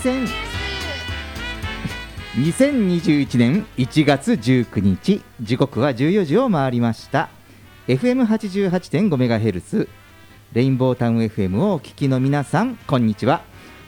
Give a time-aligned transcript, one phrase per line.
[0.00, 0.26] 2000
[2.36, 7.28] 2021年1月19日時刻は14時を回りました
[7.88, 9.88] FM88.5MHz
[10.54, 13.42] レインボータウン FM をお聞きの皆さんこんにちは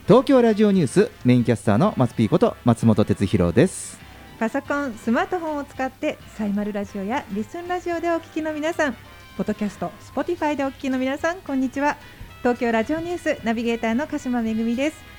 [0.07, 3.99] 東京ラジオニュースメインキャスターの松ピーこと松本哲弘です
[4.39, 8.95] パソコン、スマートフォンを使ってサイマルラジオやリスンラジオでお聞きの皆さん、
[9.39, 11.97] ポッドキャスト、 Spotify でお聞きの皆さん、こんにちは。
[12.41, 15.12] 東京ラジオニュースナビゲーターの鹿島めぐみです。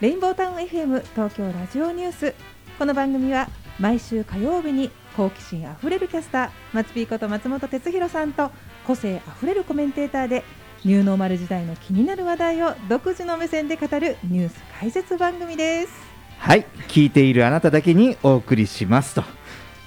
[0.00, 2.34] レインボータウン FM 東京ラジオニュース。
[2.78, 8.50] この番組は毎週火曜日に好奇心あふれるキャスター松ピーこと松本哲弘さんと
[8.86, 10.42] 個性あふれるコメンテーターで
[10.86, 15.92] ニューノーマル時代の気になる話題を独自の目線で語るニュース解説番組です。
[16.38, 19.24] はい聞いているあなただけにお送りしますと、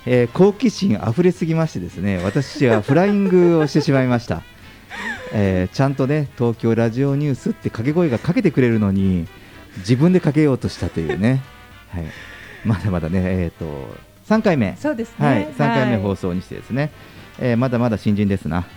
[0.06, 4.44] えー好奇心あふれすぎましてですね私はフライングをしてしまいました、
[5.34, 9.28] えーちゃんとね東京ラジオニュースって掛け声がかけてくれるのに
[9.80, 11.42] 自分でかけようとしたというね、
[11.92, 12.04] はい、
[12.66, 13.66] まだまだねえっ、と
[14.28, 15.28] 3回目そうですね。
[15.28, 16.30] はい、3回目放送。
[16.30, 16.92] 送にしてですね、
[17.40, 18.66] えーまだまだ新人ですな。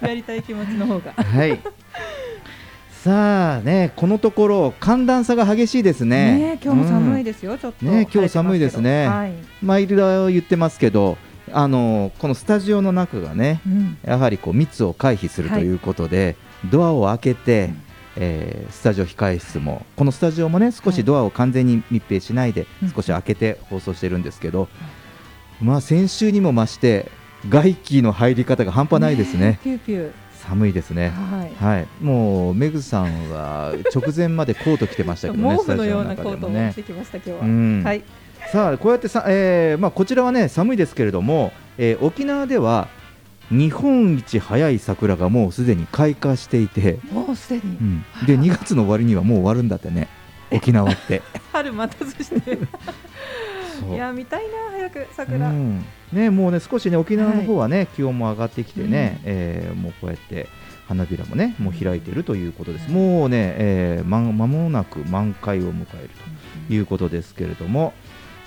[0.00, 1.12] やりたい気持ちの方が。
[1.12, 1.60] はい。
[3.04, 6.38] さあね、このところ寒暖差が激しいですね。
[6.38, 7.84] ね今日も寒いでですよ、ちょっと。
[7.84, 9.32] ね今日寒いですねはい。
[9.62, 11.18] まあいろいろ言ってますけど、
[11.52, 13.98] あのこのスタジオの中がね、うん。
[14.04, 16.36] やはりこう密を回避するとはいいうことで、
[16.70, 17.70] ドアを開けて、
[18.16, 22.90] えースタジオ控え室もこのスタジオもね少しドアを完全に密閉しないでうん。
[22.90, 24.68] 少し開けて放送してるんですけど、
[25.60, 27.10] まあ先週にも増して
[27.48, 29.58] 外気の入り方が半端ないですね。
[29.62, 31.12] ピューピュ寒いですね。
[31.14, 31.38] ー。
[31.38, 31.54] はい。
[31.54, 31.86] はい。
[32.00, 37.38] もうメグさんは直前までコート着てましたけどね 毛布のようなコートを持っジオの中でもねてきました、今日は。
[37.40, 37.82] うん。
[37.82, 38.02] はい。
[38.52, 42.88] さあこうやってさ、えーまあ、こちらはね寒いですけれども、えー沖縄では
[43.50, 47.62] 日本一早い桜がもうすでに開花していて、もうすでに。
[47.62, 50.08] うん、で2月の終わりにはもう終わるんだってね。
[50.50, 51.22] 沖縄って。
[51.52, 52.58] 春待たずして。
[53.90, 55.48] いや、見たいな、早くう桜。
[55.48, 55.84] ん。
[56.12, 59.22] ね、もうね少しね沖縄の方はね、気温も上がってきてね、うん。
[59.26, 60.48] えーもうこうやって
[60.86, 66.10] 花びらもねもう開いているということです、もうね、えー、ま間もなく満開を迎える
[66.68, 67.92] ということですけれども。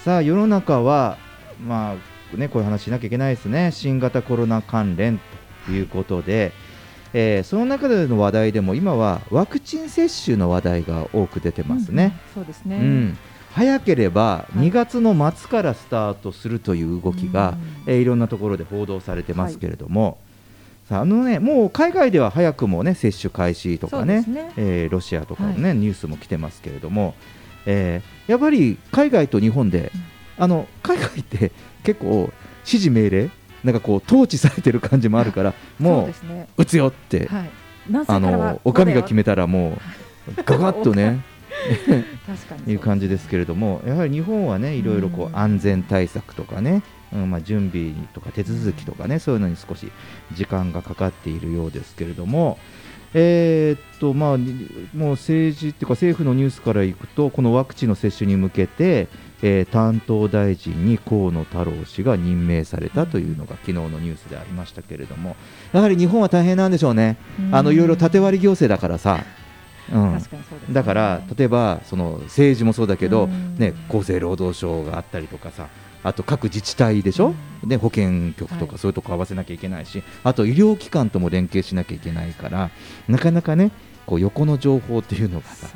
[0.08, 1.18] さあ世の中は
[1.62, 3.72] まあねこういう話しなきゃいけないですね。
[3.72, 5.20] 新型コロナ関連
[5.66, 6.52] ということで、
[7.14, 12.20] えーその中での話題でも今はワクチン接種の話題が多く出てますね。
[12.36, 12.42] うん。
[12.42, 12.78] そうですね。
[12.78, 13.18] うん、
[13.54, 14.60] 早ければい。
[14.60, 17.56] 2月の末からスタートするという動きが、
[17.86, 17.94] うん。
[17.94, 20.18] えーいろんなところで報道されてますけれども、
[20.90, 24.52] さああのね、もう海外では早くも、ね、接種開始とかねね。
[24.58, 27.16] えーロシアとかの、ねニュースも来てますけれども、
[27.66, 29.92] えーやっぱり海外と日本で、
[30.38, 31.52] あの海外って
[31.84, 32.32] 結構
[32.66, 33.30] 指示命令
[33.64, 36.62] なんかこう統治されてる感じもあるから もう。
[36.62, 37.50] 打つよって、はい。
[37.90, 41.22] 何あのお上が決めめたらもう ガガッと ね。
[42.68, 49.92] いう感じですけれども、やはり日本はね、いろいろこう安全対策とかね、うんまあ、準備とか手続きとかね、そういうのに少し
[50.34, 52.60] 時間がかかっているようですけれども、
[53.14, 59.08] えーっとまあ、にもう政治っていうか政府のニュースからいくと、このワクチンの接種に向けて、
[59.42, 65.36] えー担当大臣に河野太郎氏が任命されたというのが昨日のニュースでありましたけれども、
[65.74, 67.18] やはり日本は大変なんでしょうね、
[67.52, 69.24] あのいろいろ縦割り行政だからさ。
[69.94, 70.14] うん。
[70.16, 70.22] ね。
[70.72, 73.56] だから例えばその政治もそうだけど、うん。
[73.58, 75.68] ね、厚生労働省があったりとかさ
[76.04, 77.34] あと各自治体でしょ、
[77.64, 78.68] で保健局とはい。
[78.68, 82.70] かそういうとこ合わせなきゃいけないし、あと医療機関とも連携しなきゃいけないから
[83.08, 83.72] なかなかね
[84.06, 85.68] こう横の情報っていうのがさ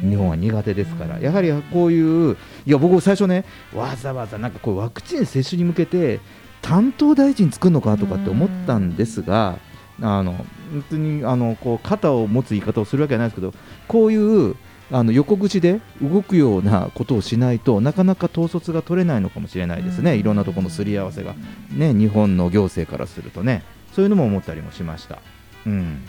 [0.00, 2.36] 日本は苦手ですから、うんやはりこういう
[2.66, 3.44] いや僕最初ね
[3.74, 6.20] わざわざなんかこうワクチン接種に向けて
[6.62, 9.58] 担当大臣作るのかとかって思ったんですが、
[10.00, 13.52] あの本当にあのこう肩を持つ言い方をするわけじゃないですけど
[13.86, 14.16] こうい
[14.50, 14.56] う
[14.90, 20.18] あの横串で動くようなことをしないとなかなか統率が取れないのかもしれないですね、うん。
[20.18, 21.34] いろんなところのすり合わせが、
[21.72, 23.62] ね、日本の行政からするとね。
[23.94, 25.18] そういうのも思ったりもしました。
[25.66, 26.06] うん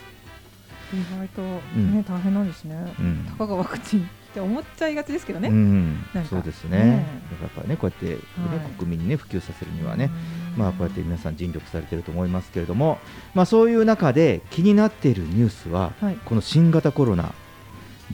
[0.92, 1.92] 意外とうん。
[1.92, 2.76] ね大変なんですね。
[2.98, 3.26] うん。
[3.28, 5.48] たかがワクチンって思っちゃいがちですけどね。
[5.48, 6.04] うん。
[6.28, 8.72] そうですね、ねだからやっぱりねこうやって、ねはい。
[8.78, 10.10] 国民にね普及させるにはね、
[10.54, 10.60] うん。
[10.60, 12.98] まあこうやって皆さん尽力されてると思いますけれども、
[13.34, 16.18] まあそういう中で気になっているニュースは、はい。
[16.24, 17.32] この新型コロナ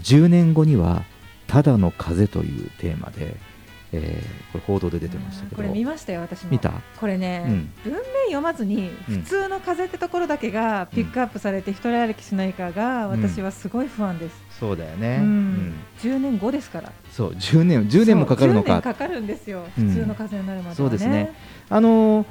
[0.00, 1.04] 10年後には
[1.46, 3.36] ただの風邪というテーマで、
[3.92, 6.50] えーこれ報道で出てましたけど、これ見ましたよ私も。
[6.50, 6.72] 見た？
[6.98, 7.72] これね、うん。
[7.84, 13.22] 文面読まずにうん普通の風ってところだけがピックアップされて一人歩きしないかがうん。
[13.22, 14.36] 私はすごい不安です。
[14.60, 15.54] そうだよね、ううん。
[15.70, 16.92] ん、10年後ですから。
[17.10, 19.64] そう10年10年もかかるのそう10年かかかるんですよ。
[19.78, 19.88] うん。
[19.88, 20.74] 普通の風邪になるまではね。
[20.76, 21.32] そうですね。
[21.68, 22.26] あのー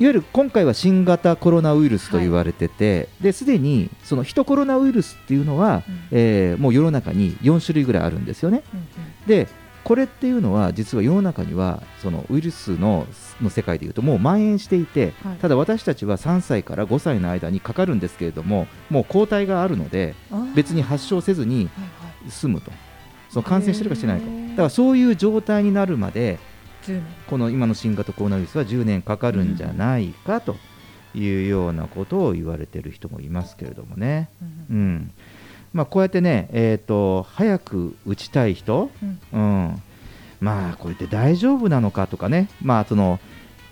[0.00, 6.00] いわゆる今回は新型コロナウイルスと言われてて、ですでにそのヒトコロナウイルスっていうのは、うん。
[6.10, 8.62] えーもう世の中に4種類ぐらいあるんですよね。
[8.74, 8.86] うんうん。
[9.28, 9.46] で
[9.84, 13.06] これっていうのは実は世の中にはそのウイルスの
[13.40, 15.36] の世界でいうともう蔓延していて、はい。
[15.36, 20.14] ただ私たちは3歳から5歳の間にかかるんですけれどももう抗体があるので
[20.54, 22.30] 別に発症せずにはいはい。
[22.30, 22.70] 済むと。
[23.30, 24.26] その感染してるかしてないか。
[24.50, 26.38] だからそういう状態になるまで
[26.82, 27.02] 10年。
[27.26, 30.56] この今の新型コロナウイルスは10年かかるんじゃないかと
[31.14, 34.28] いうようなことを言われている人もいますけれどもね。
[34.70, 34.76] うん。
[34.76, 35.10] うん
[35.72, 39.18] まあ、こうやってね、えー、と早く打ちたい人、うん。
[39.32, 39.38] う
[39.72, 39.82] ん、
[40.40, 43.20] まあこれって大丈夫なのかとかね、まあ、その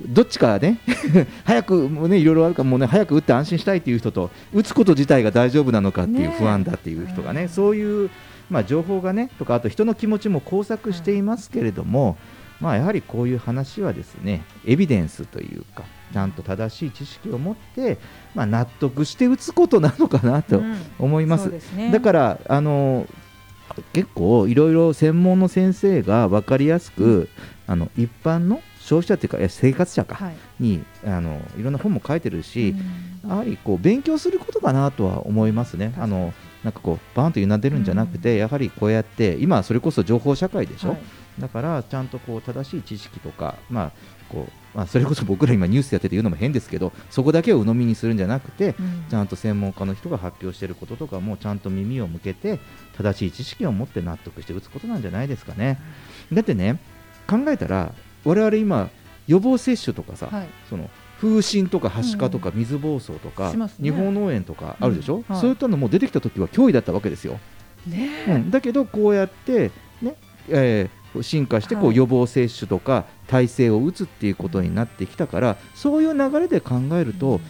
[0.01, 0.79] どっちかね
[1.45, 7.49] 早くもうねいろいろあるからもうね早く打って安心したいっていう人と打つこと自体が大丈夫なのかっていう不安だっていう人がねうん。
[7.49, 8.11] そういう、
[8.49, 12.17] まあ、情報がねとかあと人の気持ちも交錯していますけれども、
[12.61, 17.99] まあ、やはりこういう話はですねエビデンスというかちゃんと正しい知識を持って、
[18.35, 20.77] まあ、納得して打つことなのかなとうん。
[20.99, 21.45] 思います。
[21.45, 21.91] そうですね。
[21.91, 23.07] だからあの
[23.93, 27.29] 結構いろいろ専門の先生が分かりやすく、
[27.67, 30.35] あの一般の消費者というかいや生活者か、はい。
[30.59, 32.75] にあのいろんな本も書いてるし、
[33.25, 33.31] うん。
[33.31, 35.95] やはりこう勉強することかなとは思いますね。
[35.99, 36.35] あの
[36.65, 41.01] なんかこうバーンと委ねるんじゃなくて、やはりこうやって今はそれこそ情報社会でしょ、はい。
[41.39, 43.93] だからちゃんとこう正しい知識とか、まあ
[44.29, 49.05] こうまあ、それこそ僕ら今ニュースやってて言うのも変ですけどそこだけを鵜呑みにするんじゃなくて、うん。
[49.11, 52.61] ちゃんと専門家の人が発表していることとかもちゃんと耳を向けて
[52.97, 55.79] 正しい知識を持って納得して打つことなんじゃないですかね。
[56.33, 56.79] だってね
[57.27, 57.93] 考えたら
[58.25, 58.91] 我々今
[59.27, 60.49] 予防接種とかさ、はい。
[60.69, 60.89] その
[61.21, 63.91] 風疹とかはしかとか水疱瘡とか、しますね。
[63.91, 65.23] 日本脳炎とかあるでしょ、うん。
[65.29, 65.41] はい。
[65.41, 67.39] そういったのも出てきた時は脅威だったわけですよ。
[67.87, 69.71] ねうん、だけどこうやって、
[70.03, 70.15] ね
[70.49, 71.91] えー進化してこはい。
[71.91, 77.41] う予防接種とか体制を打つっていうことになってきたからそういう流れで考えると、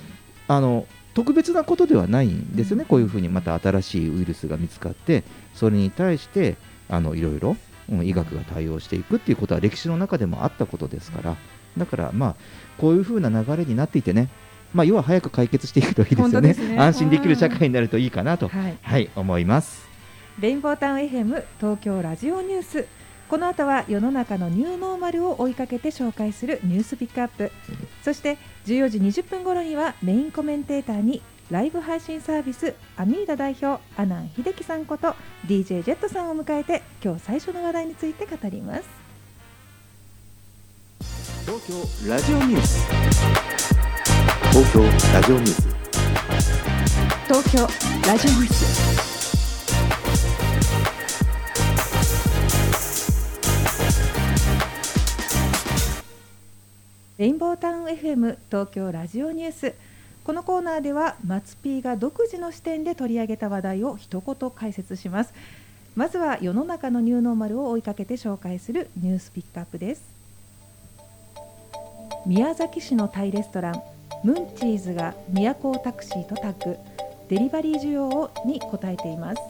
[0.49, 2.89] あの特別なことではないんですよね、うん。
[2.89, 5.25] こういうふうにまた新しいウイルスが見つかって
[5.55, 6.57] それに対して
[6.89, 11.37] あのいろいろ、うん医学が対応していくっていうことは歴史の中でもあったことですから。
[11.77, 12.37] だからまあ
[12.79, 14.29] こういうふうな流れになっていてね
[14.73, 16.55] まあ要は早く解決していくといいですよね。
[16.55, 16.79] ね。
[16.79, 18.79] 安心できる社会になるといいかなと、はい。
[18.81, 19.89] はい、思います。
[20.39, 22.87] レインボータウン FM 東京ラジオニュース
[23.31, 27.53] この後は世の中のニューノーマルを追いかけて紹介するニュースピックアップ。
[28.03, 35.15] そして14時20分頃にはメインコメンテーターにライブ配信サービスアミーダ代表阿南秀樹さんこと
[35.47, 38.83] DJ ジェットさんを迎えて今日最初の話題について語ります。
[41.47, 42.89] 東京ラジオニュース。
[44.51, 44.83] 東京
[45.15, 45.69] ラジオニュース。
[47.29, 47.61] 東京
[48.09, 49.20] ラジオニュース
[57.21, 59.75] レインボータウン FM 東京ラジオニュース。
[60.25, 65.35] このコーナーではマツピーが独自の視点で取り上げた話題を一言解説します。
[65.95, 70.03] まずは世の中のニューノーマルを追いかけて紹介するニュースピックアップです。
[72.25, 73.83] 宮崎市のタイレストラン
[74.25, 76.79] ムンチーズが宮古タクシーとタッグ。
[77.29, 79.43] デリバリー需要をに応えています。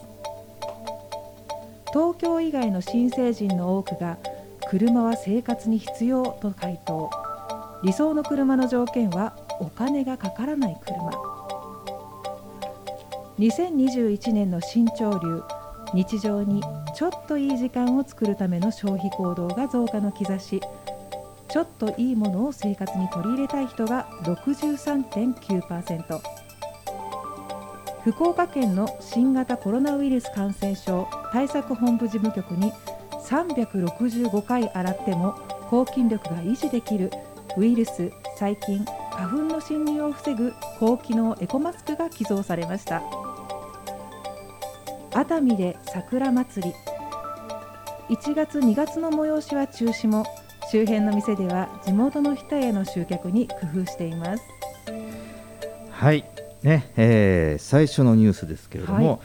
[1.93, 4.17] 東京以外の新成人の多くが
[4.69, 7.20] 車は生活に必要と回答。
[7.83, 11.11] 理想の車の条件はお金がかからない車。
[13.39, 15.43] 2021年の新潮流
[15.93, 16.61] 日常に
[16.95, 20.61] ちょっといい時間を作るための消費行動が増加の兆し。
[21.51, 26.21] ちょっといいものを生活に取り入れたい人が63.9%
[28.05, 32.71] 福岡県の新型コロナウイルス感染症対策本部事務局に
[33.25, 35.33] 365回洗っても
[35.69, 37.11] 抗菌力が維持できる
[37.57, 43.01] ウイルス細菌花粉の侵入を防ぐ高機能エコマスクが寄贈されました。
[45.13, 48.15] 熱海で桜祭り。
[48.15, 50.25] 1月2月の催しは中止も。
[50.71, 54.43] 周辺の店では地元の人への集客に工夫しています。
[55.89, 56.23] はい、
[56.63, 59.19] ねえー最初のニュースですけれども、はい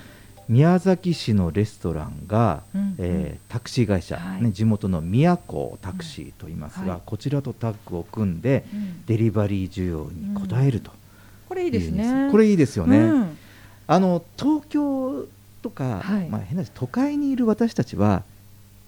[0.48, 2.94] 宮崎市のレストランが、うんうん。
[2.98, 4.42] えータクシー会社、はい。
[4.42, 6.90] ね、地元の宮古タクシーと言いますが、うん。
[6.90, 7.00] はい。
[7.04, 9.06] こちらとタッグを組んで、うん。
[9.06, 10.90] デリバリー需要に応えると。
[11.48, 12.28] これいいですね。
[12.28, 12.98] スこれいいですよね。
[12.98, 13.38] うん。
[13.86, 15.26] あの東京
[15.62, 16.28] とか、はい。
[16.28, 18.22] まあ、変な話都会にいる私たちは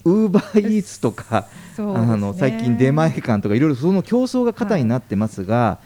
[0.04, 1.46] ウーバーイーツとか、
[1.78, 1.84] ね。
[1.84, 5.78] あの最近出前館とかいろいろその競争が肩になってますが、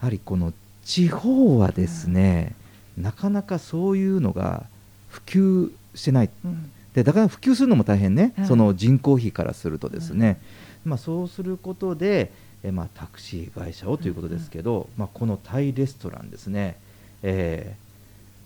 [0.00, 0.52] やはりこの
[0.84, 2.54] 地方はですね、
[2.98, 4.64] なかなかそういうのが
[5.14, 6.30] 普及してない。
[6.44, 6.70] うん。
[6.94, 10.40] でだから普及するのも大変ね、はいその人口比からするとですね、
[10.84, 12.30] まあ、そうすることで
[12.62, 16.76] え、まあ、タクシー会社をということですけど、まあ、このタイレストランですね、
[17.22, 17.84] えー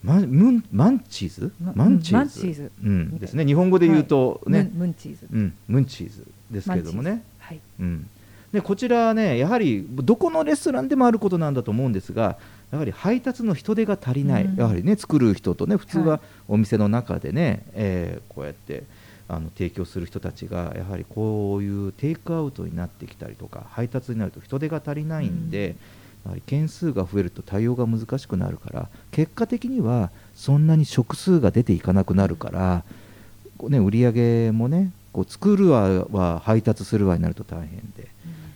[0.00, 1.52] マンムンマンチーズ？
[1.60, 3.44] まマンチーズ,、うん、ですね。
[3.44, 5.26] 日本語で言うとね、ムンムンチーズ。
[5.32, 7.60] うん、ムンチーズですけれどもね、はい。
[7.80, 8.08] うん、
[8.52, 12.38] でこちらはねやはりどこのレストランでもあることなんだと思うんですが
[12.70, 14.56] やはり配達の人手が足りない、うん。
[14.56, 18.84] やはりね作る人とね普通ははいお店の中でね、えーこうやって
[19.28, 25.76] あの提供する人たちがやはりこういうテイクアウトになってきたりとか配達になると人手が足りないんで、
[26.24, 32.84] やはり件数が増えると対応が難しくなるから結果的にはそんなに食数が出ていかなくなるから、
[33.58, 38.08] こうね、売り上げもねこう作るわは配達するわになると大変で。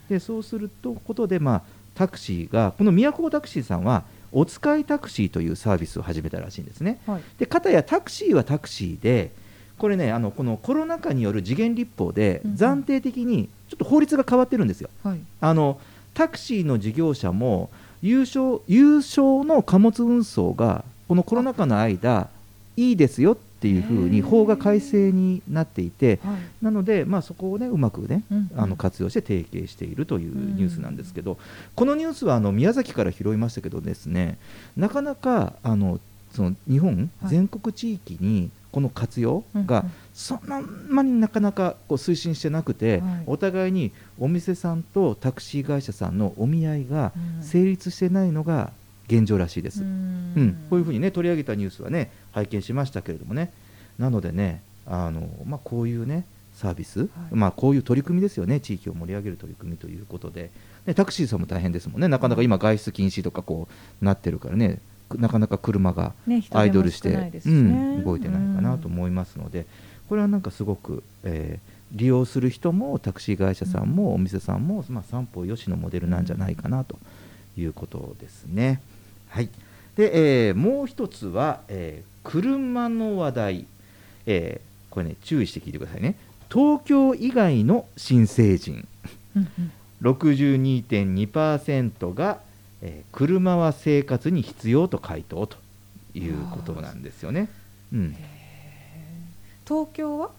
[0.09, 1.63] でそうするとことで、まあ、
[1.95, 7.01] タクシーがこの宮古タクシーさんはお使いタクシーというサービスを始めたらしいんですね。
[7.07, 9.31] はいで片やタクシーはタクシーで
[9.79, 14.91] これねあのこのコロナ禍による時限立法で暫定的にちょっと法律が変わってるんですよ。
[15.03, 15.81] はいあの
[16.15, 17.71] タクシーの事業者も
[18.03, 22.29] 優勝優勝の貨物運送がこのコロナ禍の間
[22.77, 26.65] いいですよっていうふうに法が改正になっていてはい。
[26.65, 28.61] なので、まあ、そこを、ね、うまく、ねうんうん。
[28.61, 31.39] あの活用して提携しているというニュースなんですけど、
[31.77, 34.37] このニュースはあの宮崎から拾いましたけどですね
[34.77, 36.01] なかなかあの
[36.33, 37.31] その日本はい。
[37.31, 39.93] 全国地域にこの活用がうんうん。
[40.13, 43.23] そんなまになかなかこう推進してなくて、はい。
[43.27, 47.43] お互いにお店さんとタクシー会社さんのお見合いがうん。
[47.45, 48.73] 成立してないのが
[49.07, 49.83] 現状らしいです。
[49.83, 49.91] ううん。
[50.37, 53.53] ん、こういうふうにね取り上げたニュースはね拝見しましたけれどもね。
[53.99, 58.61] なのでねあの、まあ、こういうねサービス、まあ、こういう取り組みですよね。
[58.61, 60.51] 地域を盛り上げる取り組みということで。
[60.87, 62.09] でタクシーさんも大変ですもんね。
[62.09, 63.69] なかなか今外出禁止とかこ
[64.01, 64.79] うなってるからね。
[65.09, 66.15] くなかなか車が
[66.51, 69.67] アイドルして、少ないですしうねん、動いてないかなと思いますので、
[70.09, 76.99] これはなんかすごく、えー利用する人もタクシー会社さんもお店さんも、まあ、三方よしのモデルなんじゃないかなと
[77.57, 78.81] いうことですね。
[79.29, 79.49] はい、
[79.97, 83.67] で、えーもう一つは、えー車の話題、
[84.27, 86.15] えーこれね注意して聞いてくださいね。
[86.53, 88.87] 東京以外の新成人。
[89.35, 89.73] うんうん。
[90.03, 92.39] 62.2%が、
[92.83, 95.57] えー車は生活に必要と回答と
[96.15, 97.49] いうことなんですよね。
[97.93, 98.17] うん、
[99.67, 100.31] 東京は？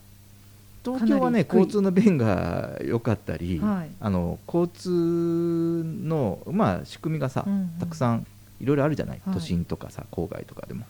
[0.83, 3.89] 東京はね交通の便が良かったり、はい。
[3.99, 7.69] あの交通の、まあ、仕組みがさ、うんうん。
[7.79, 8.27] たくさん
[8.59, 9.33] いろいろあるじゃない、はい。
[9.33, 10.85] 都心とかさ郊外とかでも。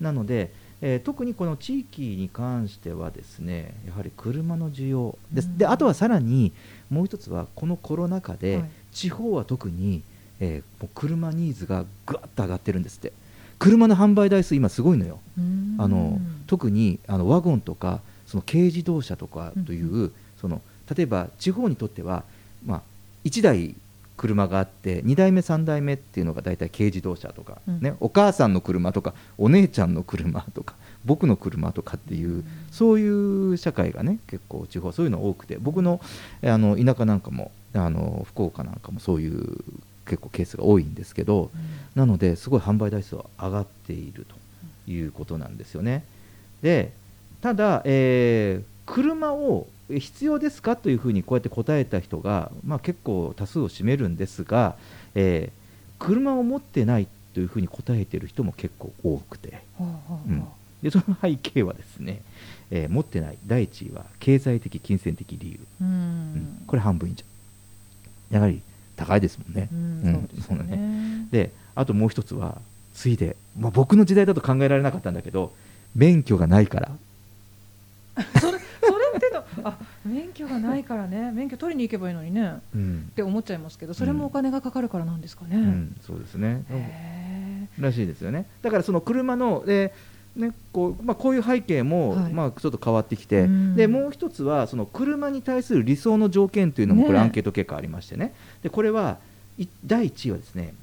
[0.00, 5.58] なので、えー特にこの地域に関してはですねやはり車の需要です、うん。
[5.58, 6.52] であとはさらに
[6.90, 8.70] もう一つはこのコロナ禍で、はい。
[8.92, 10.02] 地方は特に、
[10.40, 13.12] えーもう車ニーズがぐわっと上がってるんですって。
[13.58, 15.18] 車の販売台数今すごいのよ。
[15.38, 15.76] うん。
[15.78, 20.60] あの特にあのワゴンとかその軽自動車とかという、うんその
[20.94, 22.22] 例えば地方にとっては、
[22.64, 22.82] まあ、
[23.24, 23.74] 1台
[24.16, 27.80] 車があって2台目3台目っていうのが大体軽自動車とか、うん。
[27.80, 32.44] ね、お母さんの車とかお姉ちゃんの車とか僕の車とかっていう、うん。
[32.70, 36.00] そういう社会がね結構地方そういうの多くて僕の
[36.42, 39.58] えあの田舎なんかもあの福岡なんかもそういう
[40.06, 41.50] 結構ケースが多いんですけど、
[41.94, 46.04] なのですごい販売台数は上がっているということなんですよね。
[46.62, 46.92] で
[47.46, 54.74] ただ、えー車をえ必要ですかというふうにこうやって答えた人が、まあ、結構多数を占めるんですが、
[55.14, 59.60] えー車を持ってないというふうに答えている人も結構多くて。
[59.78, 59.84] う
[60.32, 60.44] ん。
[60.82, 62.20] でその背景はですね、
[62.72, 66.34] えー持ってない第一位は経済的金銭的理由、ううん。
[66.34, 67.24] んこれ半分以上。
[68.32, 68.60] やはり
[68.96, 69.68] 高いですもんね。
[71.30, 72.60] であともう一つは
[72.92, 75.52] ついで、まあ、僕の時代だと考えられなかったんだけど
[75.94, 76.90] 免許がないから
[78.40, 78.58] それ
[79.16, 88.46] ってのあ免許がないからね免許取りに行けばいいのにねっうん、て思っちゃいますけどそれもお金がかかるからなんですかね、うんそうですね、へらしいですよね。
[88.62, 92.32] だからその車の、えーねこうまあ、こういう背景も、はい。
[92.32, 93.74] まあ、ちょっと変わってきて、うん。
[93.74, 98.34] でもう一つはその車に対する理想の条件というのもこれねアンケート結果ありましてね。
[98.62, 99.18] でこれは
[99.58, 100.74] い第1位はですね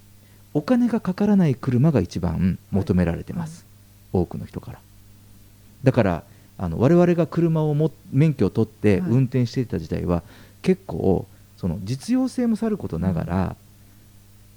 [0.56, 3.66] お金がかからない車が一番求められてます、
[4.12, 4.80] 多くの人から。
[5.84, 6.24] だから
[6.64, 9.10] あの我々が車をも免許を取ってはい。
[9.10, 10.24] 運転していた時代は、
[10.62, 11.28] 結構
[11.58, 13.56] その実用性もさることながら、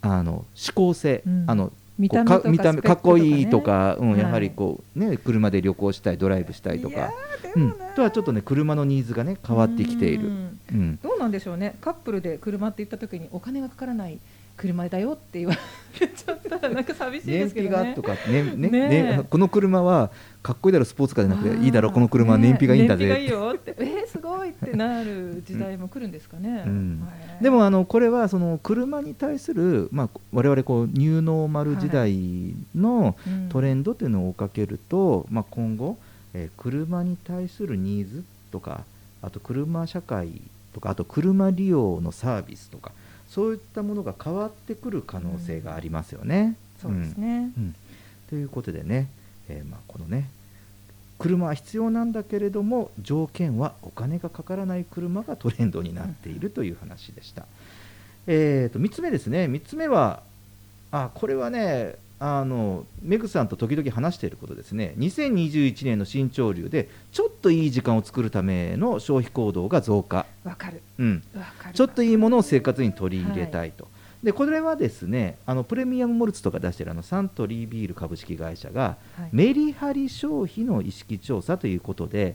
[0.02, 1.44] あの指向性、うん。
[1.48, 4.20] あの見た目かことうかっこいいとスか、うんはい。
[4.20, 7.74] やはりこう、ね、車で旅行したいドライブしたいとか、ーうん。
[7.96, 10.28] とはちょっとね車のニーズがね変わってきている。
[10.28, 10.58] うん。
[10.70, 10.98] うん。
[11.02, 11.74] どうなんでしょうね。
[11.80, 14.18] カップルで車って言った時にお金がかからない
[14.56, 15.54] 車だよって言わ
[16.00, 17.76] れちゃったらなんか寂しいで燃すけどね。
[17.76, 20.10] 費がとかねねねねこの車は
[20.46, 23.54] かっこいいだろスポーツカーじゃなくていいだろこの車は燃費がいいんだぜ、ね燃費がいいよ。
[23.56, 27.08] ってえー、すごいってなる時代も来るんですかね、うん。
[27.40, 33.48] でもあのこれはその車に対する、まあ、我々こうニューノーマル時代のうん。
[33.48, 35.98] トレンドというのを追っかけると、まあ、今後、
[36.32, 38.22] えー車に対するニーズ
[38.52, 38.84] とか
[39.22, 40.40] あと車社会
[40.72, 42.92] とかあと車利用のサービスとか
[43.28, 46.54] そういったものが変わってくる可能性がありますよね。
[46.80, 47.74] そうですね、うん。
[48.28, 49.08] ということでね、
[49.48, 50.28] えーまあ、このね
[51.18, 57.46] 車は必要なんだけれども条件はお金がかからない車がトレンドになっているという話でした。
[58.26, 59.44] えー、と3つ目ですね。
[59.44, 60.22] 3つ目は
[60.92, 64.94] あこれはねあのメグさんと時々話していることですね。
[64.98, 70.80] 2021年の新潮流でちょっといい時間を作るための消費行動が増加、わかる。
[70.98, 71.74] うん、わかる。
[71.74, 73.88] ちょっといいものを生活に取り入れたいと、
[74.26, 82.34] でこれはですねあのプレミアムモルツとか出しているあのサントリービール株式会社がはいメリハリ消費の意識調査ということで、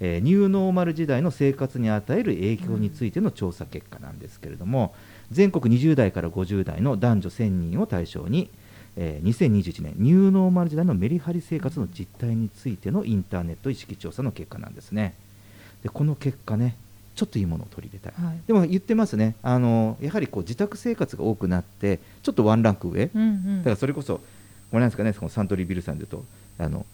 [0.00, 4.94] えーニューノーマル時代の生活に与える影響についての調査結果なんですけれども、
[5.32, 8.50] 全国20代から50代の男女1000人を対象に、
[8.96, 15.14] えー2021年ニューノーマル時代のメリハリ生活の実態についてのインターネット意識調査の結果なんですね。
[15.82, 16.76] でこの結果ね
[17.20, 18.38] ちょっといいものを取り入れたい、はい。
[18.46, 19.34] でも言ってますね。
[19.42, 23.58] あのやはりこう自宅生活が多くなってちょっとワンランク上、うんうん。
[23.58, 24.22] だからそれこそ、こ
[24.72, 26.86] れなんですかね、そのサントリービールさんで言うと、あの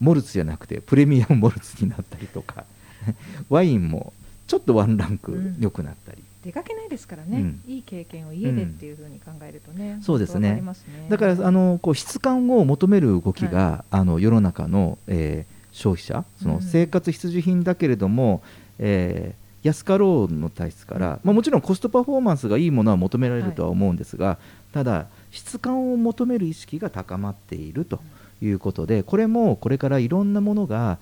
[0.00, 2.66] モルツじゃなくてプレミアムモルツになったりとか、
[3.48, 4.12] ワインも
[4.46, 7.60] ちょっとワンランク良くなったり、出かけないですからね、うん。
[7.66, 10.60] いい経験を家でっていうふうに考えるとね、そうですね。
[10.60, 10.62] ね。
[11.08, 16.62] だからあのこう質感を求める動きが、あの世の中の、えー消費者、そのうん。
[16.62, 18.42] 生活必需品だけれども、
[18.78, 24.38] えー安かろうの体質から、まあ、もちろんコストパフォーマンスがいいものは求められるとは思うんですが、
[24.72, 28.00] ただ、質感を求める意識が高まっていると
[28.40, 30.98] いうことで、これもこれからいろんなものが、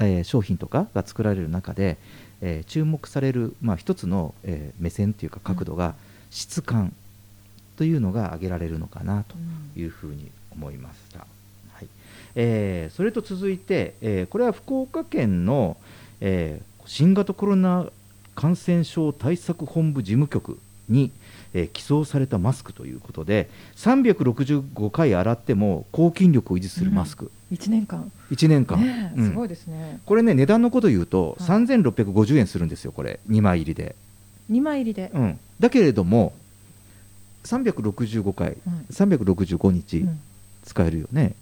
[0.00, 1.98] えー商品とかが作られる中で、
[2.40, 5.94] えー注目される、まあ、一つの、えー目線というか角度が
[6.30, 6.92] 質感
[7.76, 9.36] というのが挙げられるのかなと
[9.78, 11.20] いうふうに思いました。
[11.20, 11.86] はい。
[12.34, 15.76] えーそれと続いて、えーこれは福岡県の、
[16.20, 17.86] えー新型コロナ
[18.34, 21.10] 感染症対策本部事務局に、
[21.52, 28.78] えー寄贈されたマスクということで365回洗っても抗菌力を維持するマスク、1年間、1年間、
[29.16, 29.28] うん。
[29.30, 31.48] すごいですね、これね値段のこと言うと、はい。
[31.48, 33.18] 3650円するんですよこれ。
[33.28, 33.96] 2枚入りで、
[34.50, 36.32] 2枚入りで、うん、だけれども
[37.44, 40.20] 365回、うん365日、うん。
[40.64, 41.34] 使えるよね。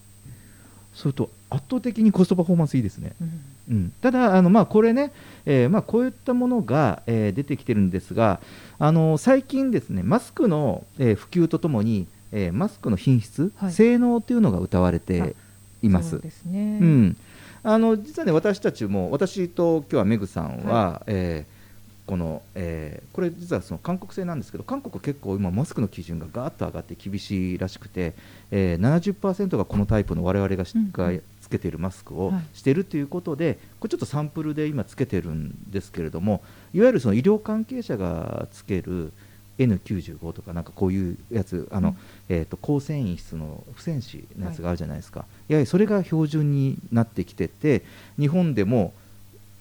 [0.94, 3.12] それと圧倒的にコストパフォーマンスいいですね。
[3.20, 3.40] うん。
[3.70, 5.12] うん、ただあの、まあ、これね、
[5.44, 8.40] えーまあ、こういったものが、えー出てきてるんですが、
[8.78, 13.72] あの最近ですねマスクの、えー普及とともに、えーマスクの品質、はい。
[13.72, 15.36] 性能というのが謳われて
[15.82, 16.10] います。
[16.10, 17.16] そうですね、うん、
[17.62, 21.58] あの実はね私たちも私と今日はメグさんは、えー
[22.08, 28.14] この、えーこれ実はその韓国製なんですけど韓国結構今マスクの基準がガーッと上がって厳しいらしくて、
[28.50, 30.90] えー、70%がこのタイプの我々がし、うん
[31.48, 32.42] つけているマスクをはい。
[32.52, 36.42] しているということで、これちょっとサンプルで今つけてるんですけれども
[36.74, 39.12] いわゆるその医療関係者がつける
[39.58, 41.96] N95 とかなんかこういうやつあの、うん。
[42.28, 47.82] えー、と高繊維質の不戦士のやつがあるじゃないですか、やはりそれが標準になってきてて
[48.18, 48.92] 日本でも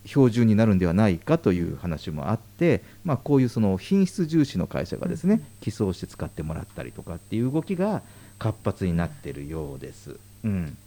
[0.06, 5.44] 標準になるんではないかという話もあって、まあ、こういうその品質重視の会社がですね、うん。
[5.62, 8.02] 寄贈して使ってもらったりとかっていう動きが
[8.40, 10.18] 活発になっているようです。
[10.44, 10.78] うん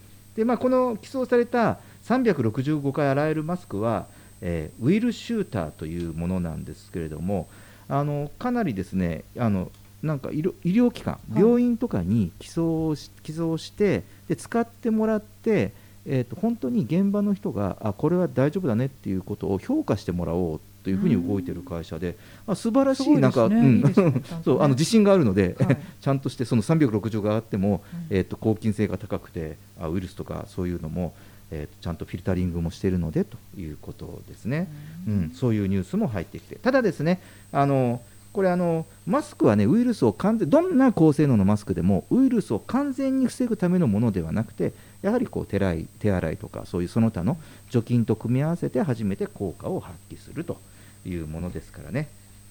[0.41, 4.07] でまあ、この寄贈された365回洗えるマスクは、
[4.41, 7.47] えーウィルシューターというものなんですけれども
[7.91, 9.71] あのかなりですねあの
[10.03, 11.43] なんか医療医療機関、はい。
[11.43, 15.75] 病院とかに寄贈し寄贈してで使ってもらって、
[16.07, 22.17] えー、と本当に現場の人があこれは大丈夫だねっていうことを評価してもらおうというふうに動いている会社で、
[22.47, 25.77] あ素晴らしいなんか、ねちゃん そうあの自信があるので、はい。
[26.01, 28.17] ちゃんとしてその360があっても、うん。
[28.17, 31.15] えー、と抗菌性が高くてあウイルスとかそういうのも、
[31.51, 34.69] えーとちゃんとフィルタリングもしているのでということですね、
[35.07, 35.31] うん。
[35.35, 36.57] そういうニュースも入ってきて。
[36.57, 37.21] ただですね
[37.53, 38.01] あの
[38.33, 47.37] これあのマスクはねウイルスを完全どんな高性能のマスクでもウイルスを完全に防ぐためのものではなくてやはりこう手洗い手洗いとかそういうその他の
[47.71, 50.59] 除菌と組み合わせて初めて効果を発揮すると
[51.05, 52.09] いうものですからね。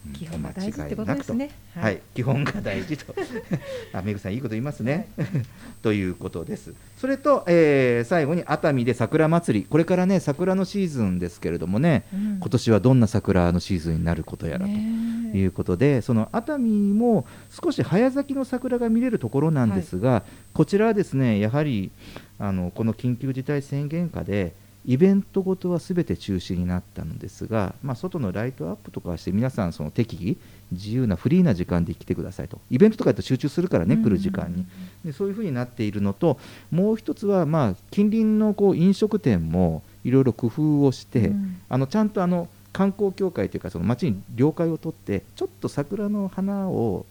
[0.07, 0.13] うん。
[0.13, 1.35] 基本が大事ってことですね。
[1.35, 1.47] お間違い。
[1.47, 3.15] なくとはい、 基本が大事と。
[3.93, 5.07] あめぐさんいいこと言いますね、
[5.81, 6.73] ということです。
[6.97, 9.65] それと、えー最後に熱海で桜祭り。
[9.65, 12.38] これからね桜のシーズンですけれどもね、うん。
[12.39, 21.91] 今年はどんな桜のシーズンになることやらということで、その熱海も少し早咲きの桜が見れるところなんですが、こちらはですねやはり
[22.39, 24.53] あのこの緊急事態宣言下で
[24.86, 30.38] イベントごとはすべて中止になったのですが、まあ、外のライトアップとかして皆さんその適宜
[30.72, 32.60] 自由なフリーな時間で来てくださいと。
[32.72, 34.65] イベントとかだと集中するからね、来る時間に。
[35.04, 36.39] でそういうふうになっているのと
[36.72, 41.58] もう一つは、まあ、近隣のこう飲食店もいろいろ工夫をして、うん。
[41.70, 47.06] あのちゃんとあの観光協会というかその町に了解を取ってちょっと桜の花を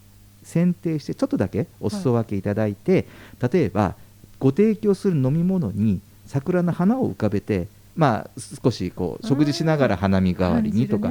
[0.45, 3.07] 選定してちょっとだけお裾分けいただいて、
[3.53, 3.95] 例えば
[4.39, 8.31] ご提供する飲み物に桜の花を浮かべて、まあ、
[8.62, 11.11] 少しこう食事しながら花見代わりにとか、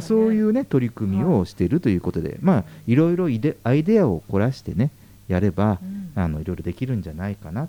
[0.00, 3.26] そういう、ね、取り組みをしているということで、まあ、いろいろ
[3.62, 4.90] アイデアを凝らしてね
[5.28, 6.04] やれば、うん。
[6.16, 7.68] あのいろいろできるんじゃないかな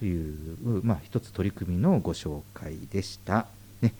[0.00, 0.34] という、
[0.82, 3.46] まあ、一つ取り組みのご紹介でした。
[3.80, 3.92] ね。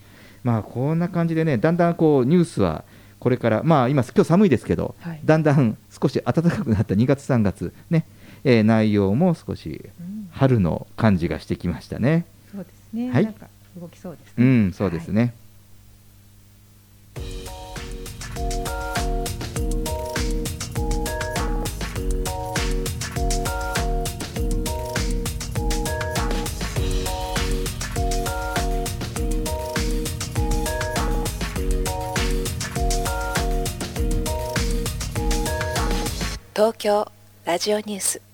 [0.43, 2.83] まあ、こんな感じでねだんだんこうニュースは
[3.19, 5.21] これから、まあ、今、今日寒いですけど、はい。
[5.23, 8.05] だんだん少し暖かくなった2月、3月、ね
[8.43, 10.13] えー内容も少しうん。
[10.31, 12.25] 春の感じがしてきましたね。
[12.51, 13.25] そうですね、はい。
[13.25, 13.47] なんか
[13.79, 14.43] 動きそうですね。
[14.43, 15.33] うん、そうですね。
[36.55, 37.11] 東京
[37.45, 38.32] ラジオニュース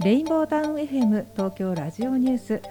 [0.00, 2.62] レインボータウン FM 東京ラジオニュース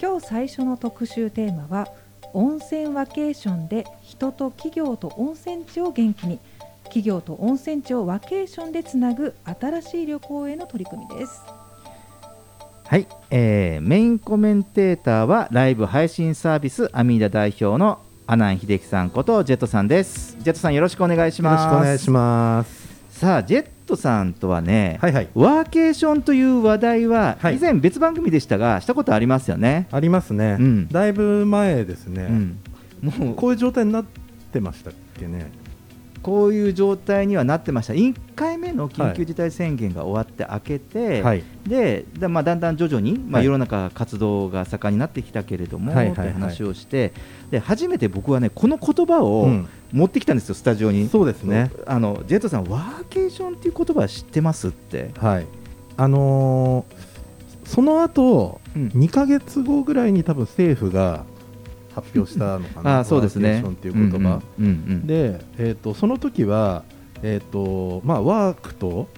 [0.00, 1.88] 今日最初の特集テーマは
[2.32, 6.38] 温泉ワケーションで人と企業と温泉地を元気に
[6.84, 11.42] 企業と温泉地をワケーションでつなぐ新しい旅行への取り組みです
[12.84, 20.36] はい、えーメインコメンテーターはライブ配信サービスアミーダ代表の阿南秀樹さんことジェットさんです。
[20.40, 21.64] ジェットさんよろしくお願いしよろます。
[21.64, 22.88] しくお願いします。
[23.08, 25.28] さあジェットさんとはね、はいはい。
[25.34, 29.88] ワーケーションという話題ははい以前別番組でしたがしたことありますよね。
[29.90, 30.56] ありますね。
[30.58, 32.60] うんだいぶ前ですね、うん、
[33.02, 34.04] もうこういう状態になっ
[34.52, 35.50] てましたっけね。
[36.22, 37.92] こういう状態にはなってました。
[37.92, 41.42] 1回目の緊急事態宣言が終わって明けて、はい。
[41.66, 47.12] でだ,、まあ、だんだん徐々に、まあ、はい世の中活動が盛んになってきたけれども、はいという話をして
[47.50, 51.08] で初めて僕はねこの言葉をうん持ってきたんですよ、スタジオに。
[51.08, 51.70] そうですね。
[51.86, 55.12] あのジェットさん、ワーケーションっていう言葉は知ってますって。
[55.18, 55.46] はい。
[55.96, 57.18] あのー
[57.68, 61.26] その後、うん2ヶ月後ぐらいに多分政府が
[62.00, 62.98] 発表したのかな。
[63.00, 63.48] あそうですね。
[63.48, 64.40] ワーケーションっていう言葉。
[64.58, 66.84] うんうんうんうんで、えっ、とその時は
[67.22, 69.08] えっ、とまあワークと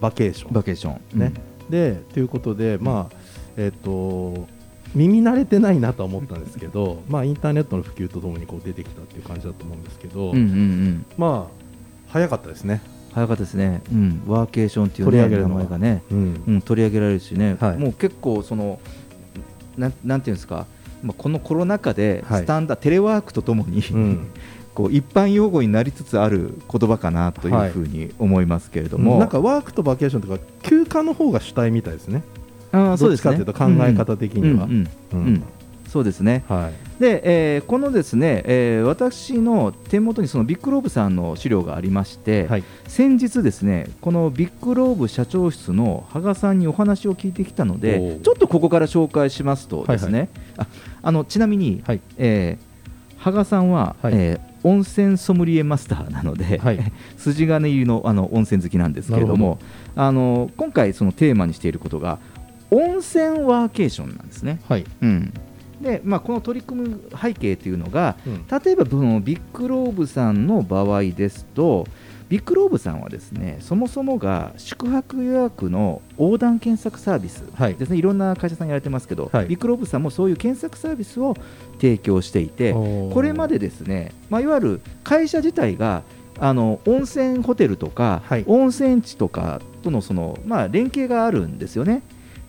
[0.00, 1.18] バケーションバケーション。
[1.18, 1.32] ね、
[1.68, 3.16] でということで、まあ
[3.56, 4.46] えっと
[4.94, 11.06] 耳慣れてないなとは思ったんですけど、まあ、インターネットの普及とともにこう出てきたっていう感じだと思うんですけど、うんうんうん。
[11.16, 11.68] まあ
[12.08, 12.80] 早かったですね、
[13.12, 13.82] 早かったですね。
[13.92, 18.80] うん、ワーケーションっていう、ね、名前がね、うんうん、取り上げられるしね、はいもう結構その
[19.76, 20.66] なんなんていうんですか。
[21.02, 22.42] まあ、このコロナ禍ではい。
[22.42, 24.26] スタンダ、テレワークとともに、うん。
[24.74, 32.22] こう一般用語になりつつある言葉かなというふうに思いますけれども、なんかワークとバケーションとか休暇の方が主体みたいですね、
[32.70, 33.38] あーそうですね。
[33.38, 34.68] どっちかというと考え方的には。
[35.88, 36.44] そうですね。
[36.48, 37.22] はいで、
[37.56, 42.64] えーこのですね、えー私の手元にそのビッグローブさんの資料がありまして、はい。
[42.86, 48.20] 先日ですね、このビッグローブ社長室の羽賀さんにお話を聞いてきたのおで、ー。
[48.20, 50.66] ちょっとここから紹介しますとですね、はあ
[51.02, 52.00] あのちなみに、はい。
[52.16, 52.68] えー
[53.18, 54.14] 羽賀さんは、はい。
[54.14, 56.92] えー温泉ソムリエマスターなので、はい。
[57.16, 59.60] 筋金入りのあの温泉好きなんですけれども、
[59.94, 62.18] あの今回そのテーマにしていることが
[62.72, 64.58] 温泉ワーケーションなんですね。
[64.68, 64.84] はい。
[65.00, 65.32] うん
[65.80, 68.46] でまあ、この取り組む背景というのが、うん。
[68.48, 71.86] 例えば BIGLOBE さんの場合ですと
[72.28, 77.74] BIGLOBE さんはですねそもそもが宿泊予約の横断検索サービスはい。
[77.74, 79.46] ですね、い、ろんな会社さんやられてますけど、はい。
[79.46, 81.36] BIGLOBE さんもそういう検索サービスを
[81.80, 86.02] 提供していてこれまでですね、まあ、いわゆる会社自体が
[86.40, 88.44] あの温泉ホテルとか、はい。
[88.48, 92.02] 温泉地とかとのその、まあ、連携があるんですよね。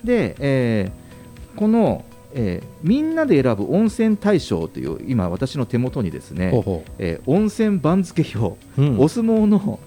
[0.03, 1.09] で、えー
[1.55, 6.51] このえーみんなで選ぶ温泉大賞という今私の手元にですね
[6.97, 8.99] えー温泉番付表、ううん。
[8.99, 9.79] お相撲の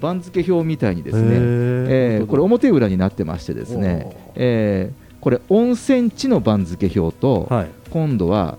[0.00, 7.68] 番付表みたいにですね、えーこれ表裏になってましてですねえーこれ温泉地の番付表と、はい。
[7.90, 8.56] 今度は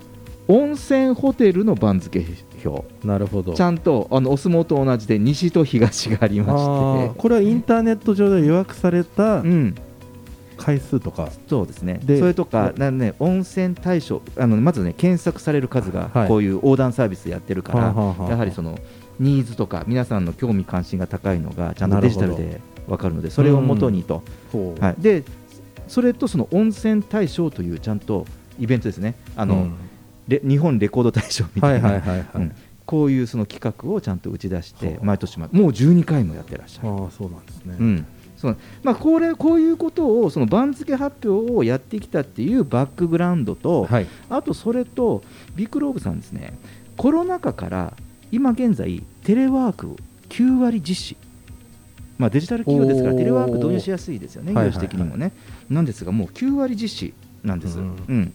[0.48, 2.26] 温泉ホテルの番付
[2.66, 2.84] 表。
[3.06, 3.54] なるほど。
[3.54, 9.76] ちゃんとあのお相撲と同じで西と東がありまあしーこれはインターネット上で予約されたて、うん、
[10.60, 12.00] 回数とか、そうですね。
[12.04, 16.28] でそれとかなんね、温泉大賞あのまずね検索される数がはい。
[16.28, 18.78] こういう横断サービスやってるから、はあはあはあやはりその
[19.20, 23.90] ニーズとか皆さんの興味関心が高いのがちゃんとデジタルで分かるのでそれをもと。
[23.90, 24.24] にと、
[24.80, 25.24] はい、で
[25.88, 28.26] それとその温泉大賞というちゃんと
[28.60, 29.16] イベントですね。
[29.36, 29.74] あの、うん。
[30.28, 32.28] レ日本レコード大賞みたいな、はいはいはいはい。
[32.36, 32.56] うん。
[32.86, 35.06] こういうその企画をちゃんと打ち出してはあ。
[35.06, 36.90] 毎年まもう12回もやってらっしゃる。
[36.90, 38.06] ああそうなんですね、うん
[38.40, 38.58] そう。
[38.84, 44.08] まあ、これこういうことをその番付発表をやってきたっていうバックグラウンドと、はい。
[44.30, 45.22] あとそれと
[45.56, 46.58] ビッグローブさんですね。
[46.96, 47.94] コロナ禍から
[48.32, 49.96] 今現在テレワーク
[50.30, 51.18] 9割実施、
[52.18, 55.32] まあ、デジタル企業ですからテレワーク導入しやすいですよねはいはい業種的にもね、
[55.70, 57.88] なんですがもう9割実施なんです、ううん。
[58.22, 58.34] ん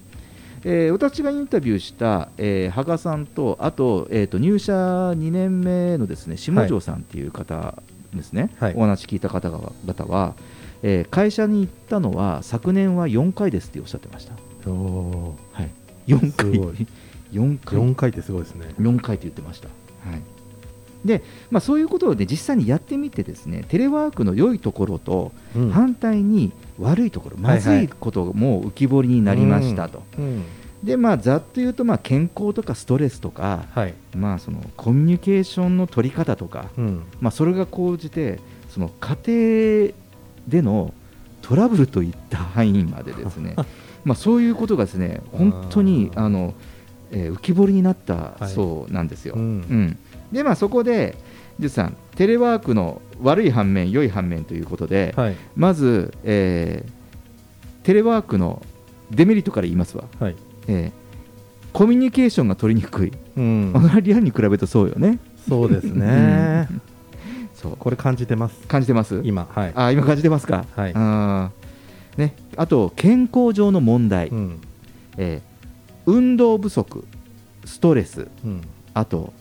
[0.65, 4.73] えー私がインタビューした、えー、羽賀さんとあと,、えー、と入社
[5.11, 7.83] 2年目のですね下條さんっていう方
[8.17, 8.75] ですね、はい。
[8.77, 9.73] お話聞いた方々
[10.07, 10.35] は、
[10.83, 14.35] えー会社に行ったのは昨年は4回ですっておっしゃってました。
[14.71, 15.71] おはい、
[16.07, 16.53] 4回。
[16.53, 16.87] すごい。
[17.33, 17.79] 4回。
[17.79, 18.67] 4回ってすごいですね。
[18.79, 19.69] 4回って言ってました。
[19.69, 20.23] はい。
[21.05, 25.71] でまあ、そういうことで実際にやってみてですねテレワークの良いところとうん。
[25.71, 30.43] 反対に悪いところ、まずいことも浮き彫りになりましたと、うん
[30.85, 33.95] でまあ、ざっと言うとまあ健康とかストレスとか、はい。
[34.15, 37.03] まあ、そのコミュニケーションの取り方とか、うん。
[37.21, 39.17] まあ、それが講じてその家
[39.89, 39.93] 庭
[40.47, 40.93] での
[41.41, 43.57] トラブルといった範囲までですね
[44.05, 46.55] まあそういうことがですね本当にあの、
[47.11, 48.49] えー浮き彫りになったはい。
[48.49, 49.37] そうなんですよ。
[49.37, 49.43] うん。
[49.43, 49.99] うん。
[50.33, 51.17] でまあそこで
[51.59, 55.37] ジュさんテレワークの悪い反面良い反面ということで、はい。
[55.57, 56.93] まず、えー
[57.85, 58.63] テレワークの
[59.11, 60.37] デメリットから言いますわ、はい
[60.69, 61.05] えー
[61.73, 63.73] コミュニケーションが取りにくい、うん。
[63.75, 65.19] まあリアルに比べるとそうよね。
[65.49, 66.69] そうですね。
[67.53, 67.77] そう。
[67.77, 68.65] これ感じてます？
[68.69, 69.21] 感じてます？
[69.25, 69.73] 今はい。
[69.75, 70.93] あ今感じてますか、はい。
[70.95, 72.21] あー。
[72.21, 74.61] ね、あと健康上の問題、うん。
[75.17, 75.55] えー
[76.07, 77.05] 運動不足、
[77.65, 78.61] ストレス、うん。
[78.93, 79.33] あと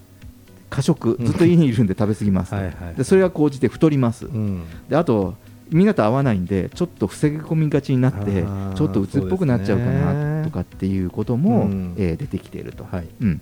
[0.72, 2.50] 過食、ずっと家にいるんで食べ過ぎます。
[2.50, 2.96] と、 はいはい。
[2.96, 4.64] でそれが高じて太ります、うん。
[4.90, 5.36] であと
[5.72, 8.44] みんなと合わないんでちょっと防ぎ込みがちになって
[8.76, 11.96] ちょっと鬱っぽくなっちゃうかなねとかっていうことも、うん。
[11.98, 13.08] えー出てきていると、はい。
[13.22, 13.42] うん、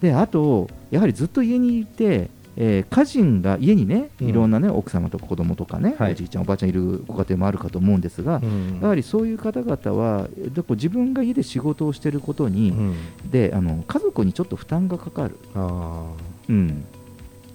[0.00, 4.28] であとやはりずっと家にいて、えー家人が家にねうん。
[4.28, 6.12] いろんな、ね奥様とか子供とかね、はい。
[6.12, 8.80] おじいちゃんおばあちゃんいるご家庭もあるかと思うんですが、うん。
[8.80, 12.96] やはりそういう方々はどこ自分が家で仕事をしていることに、うん。
[13.30, 16.04] であの家族にちょっと負担がかかる、あ
[16.48, 16.84] うん。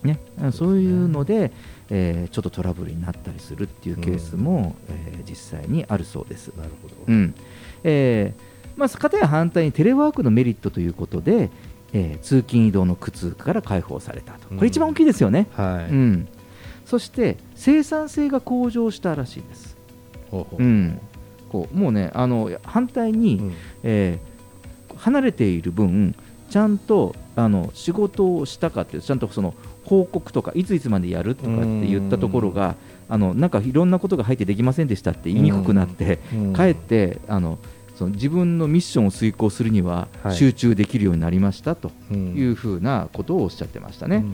[0.04, 0.20] ね、
[0.52, 1.52] そういうので、
[1.90, 6.52] えーちょっとトラブルになったりするっていうケースも、えー実際にあるそうです。
[6.56, 6.96] あなるほど。
[7.08, 7.34] うん。
[7.84, 8.42] えー
[8.78, 11.50] まあ、かたや反対にテレワークのメリットということで、
[11.94, 15.92] えー通勤移動の苦痛から解放されたと、これ一番大きいですよね、はい。
[15.92, 16.28] うん。
[16.86, 19.78] そして生産性が向上したらしいです。
[20.32, 20.64] ほうほう。
[20.64, 21.00] うん、
[21.50, 23.54] こうもうねあの反対に、うん。
[23.84, 24.36] えー
[24.98, 26.16] 離れている分
[26.50, 29.54] ちゃんとあの仕事をしたかっていうちゃんとその
[29.86, 32.76] 報告とかいついつまでやるとかって言ったところが
[33.08, 36.54] あのなんかいろんなことが入ってできませんでしたって言いにくくなってうん。
[36.54, 37.60] かえってあの
[37.96, 40.36] その自分のミッションを遂行するにははい。
[40.36, 42.36] 集中できるようになりましたとうん。
[42.36, 44.18] いうふうなことをおっしゃってましたね。
[44.18, 44.34] うん。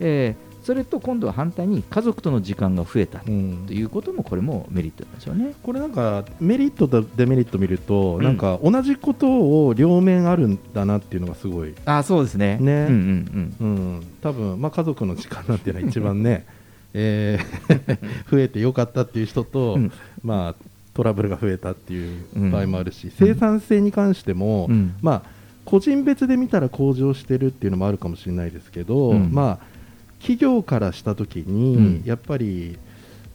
[0.00, 3.32] えーそれと今度は反対に家族との時間が増えたと。
[3.32, 3.66] うん。
[3.70, 5.54] いうこともこれもメリットなんでしょうね。
[5.62, 8.22] これなんかメリットとデメリット見ると、うん。
[8.22, 12.58] なんか同じことを両面あるんだなっていうのがすごい、あそうですね。
[12.60, 12.86] ね。
[12.90, 13.66] うんうんう
[14.00, 16.44] ん、多分まあ家族の時間なんていうのは一番ね、
[16.92, 17.98] えー
[18.30, 19.90] 増えてよかったっていう人と、うん。
[20.22, 20.54] まあ
[20.92, 22.50] トラブルが増えたっていううん。
[22.50, 24.96] 場合もあるし、生産性に関しても、うん。
[25.00, 25.22] まあ
[25.64, 29.30] 個人別で見たら向上してるっていうのもあるかもしれないですけど、うん。
[29.32, 29.77] まあ
[30.18, 32.02] 企業からしたときに、うん。
[32.04, 32.78] やっぱり、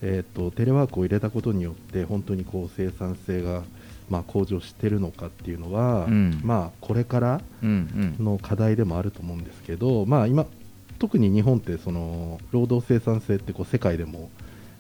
[0.02, 3.64] えー、とテレワークを入れたことによって本当にこう生産性が、
[4.10, 6.42] まあ、向上してるのかっていうのは、うん。
[6.44, 8.26] まあ、これからうんうん。
[8.26, 10.46] の課題でもあると思うんですけど、まあ、今
[11.00, 14.30] 特に日本ってその労働生産性ってこう世界でも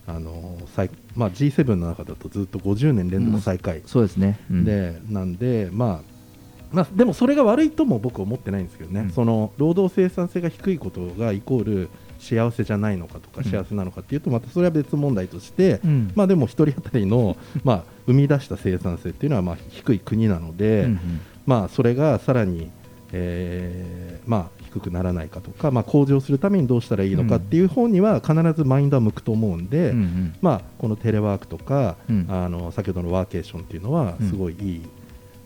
[0.07, 4.39] あの最、まあ、G7 の中だとずっと50年連続最下位、そうですね。
[4.51, 6.12] うん、でなんで、まあ
[6.73, 9.09] まあ、でもそれが悪いとも僕は思ってないんですけどね、うん。
[9.11, 13.43] その労働生産性が低いことがイコール幸せじゃないのかとかうん。
[13.45, 16.11] 幸せなのかっていうとまたそれは別問題として、うん。
[16.15, 20.99] まあ、でも1人当たりの、 まあ、生み出した生産性っていうのはまあ低い国なので、うんうん。
[21.45, 22.71] まあ、それがさらに、
[23.11, 30.35] えーまあ、低くならないかとか、まあ、向上するためにどうしたらいいのかっていう方には必ずマインドは向くと思うんで、うんうん。
[30.41, 32.25] まあ、このテレワークとか、うん。
[32.27, 34.29] あの先ほどのワーケーションっていうのはうん。
[34.29, 34.81] すごいいい、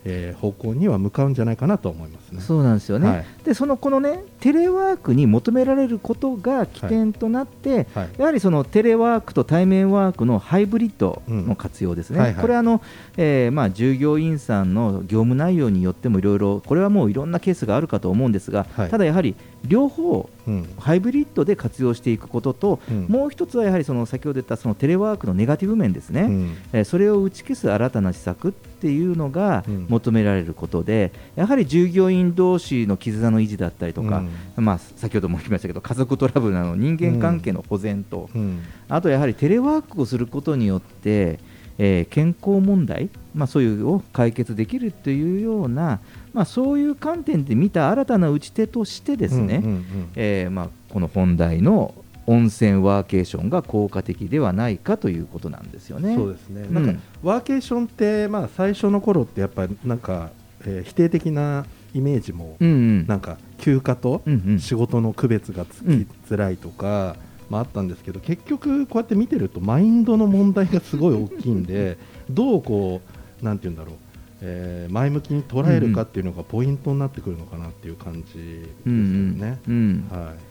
[0.08, 2.40] えー方向には向かうんじゃないかなと思いますね。
[2.40, 8.08] そうなんですよね、はいでそのこのねテレワークに求められることが起点となって、はい。
[8.18, 12.40] やはりそのテレワークと対面ワークのハイブリッドの活用ですね、うんはいはい。
[12.40, 12.80] これあの、
[13.16, 18.90] えーまあ、従業員さんの業務内容によってもいろいろ、これはもういろんなケースがあるかと思うんですが、はい。
[18.90, 19.34] ただやはり
[19.66, 20.68] 両方、うん。
[20.78, 23.06] ハイブリッドで活用していくことと、うん。
[23.08, 26.56] もう一つはやはりその先ほど言ったそのテレワークのネガティブ面ですね、うん。
[26.72, 29.86] えーそれを打ち消す新たな施策っていうのがうん。
[29.88, 34.22] 求められることで、やはり従業員同士の絆の維持だったりとか、
[34.56, 38.60] まあ、先ほども言いましたけど、家族トラブルなどの人間関係の保全と、うん。
[38.88, 41.38] あとやはりテレワークをすることによって、
[41.78, 46.00] えー健康問題、まあ、そういうを解決できるというような、
[46.32, 50.10] まあ、そういう観点で見た新たな打ち手としてですね、うんうんうん。
[50.16, 51.94] えーまあ、この本題の
[52.26, 56.14] 温泉ワーケーションが効果的ではないかということなんですよね。
[56.14, 56.74] そうですね、うん。
[56.74, 60.30] なんかワーケーションって、まあ、最初の頃ってやっぱりなんか、
[60.66, 63.06] えー否定的なイメージも、うんうん。
[63.06, 64.58] なんか休暇とうんうん。
[64.58, 67.16] 仕事の区別がつきづらいとか、
[67.50, 71.96] まあ、あったんですけど結局こうやって見てるとマインドの問題がすごい大きいんで
[72.30, 73.00] どうこ
[73.40, 73.94] うなんて言うんだろう、
[74.42, 79.58] えー前向きに捉えるかっていうのがポイントになってくるのかなっていう感じですようんね。
[79.66, 80.06] うん。
[80.10, 80.18] うん。
[80.18, 80.48] はい。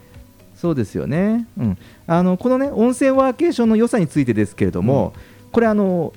[0.56, 5.12] そうですよね、うん、あのこのね温泉ワーケーションの良さについてですけれども、
[5.52, 6.12] これあの、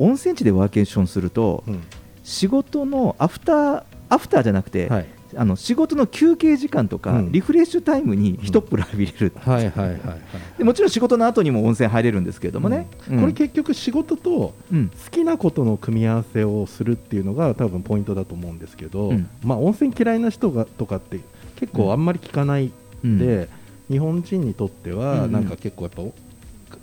[0.00, 1.82] 温泉地でワーケーションすると、うん。
[2.24, 5.06] 仕事のアフターアフターじゃなくて、はい。
[5.36, 7.32] あの仕事の休憩時間とか、うん。
[7.32, 9.32] リフレッシュタイムに一っ風呂浴びれる、
[10.64, 13.20] もちろん仕事の後にも温泉入れるんですけれどもね、うん。
[13.20, 14.88] これ結局仕事とうん。
[14.88, 19.28] 好きなことの組み合わせをするっていうのが多分ポイントだと思うんですけど、うん。
[19.42, 21.20] まあ温泉嫌いな人がとかって
[21.56, 22.72] 結構あんまり聞かない
[23.04, 23.18] うん。
[23.18, 23.48] で、
[23.90, 26.12] 日本人にとってはなんか結構やっぱお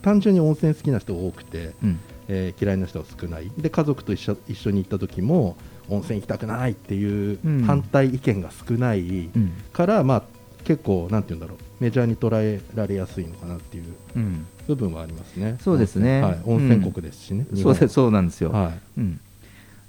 [0.01, 3.51] 単純に温泉好きな人が多くて、うんえー嫌いな人は少ない。
[3.57, 5.55] で家族と一緒一緒に行った時も
[5.89, 7.63] 温泉行きたくないっていううん。
[7.63, 9.01] 反対意見が少ない
[9.35, 9.51] うん。
[9.71, 10.23] から、まあ
[10.63, 11.83] 結構なんて言うんだろう。
[11.83, 13.83] メジャーに捉えられやすいのかなっていう
[14.15, 14.45] うん。
[14.67, 15.57] 部分はありますね。
[15.59, 16.21] そうですね。
[16.21, 17.45] はい、温泉国ですしね。
[17.51, 18.99] 日本そうですそうなんですよ、はい。
[18.99, 19.19] うん、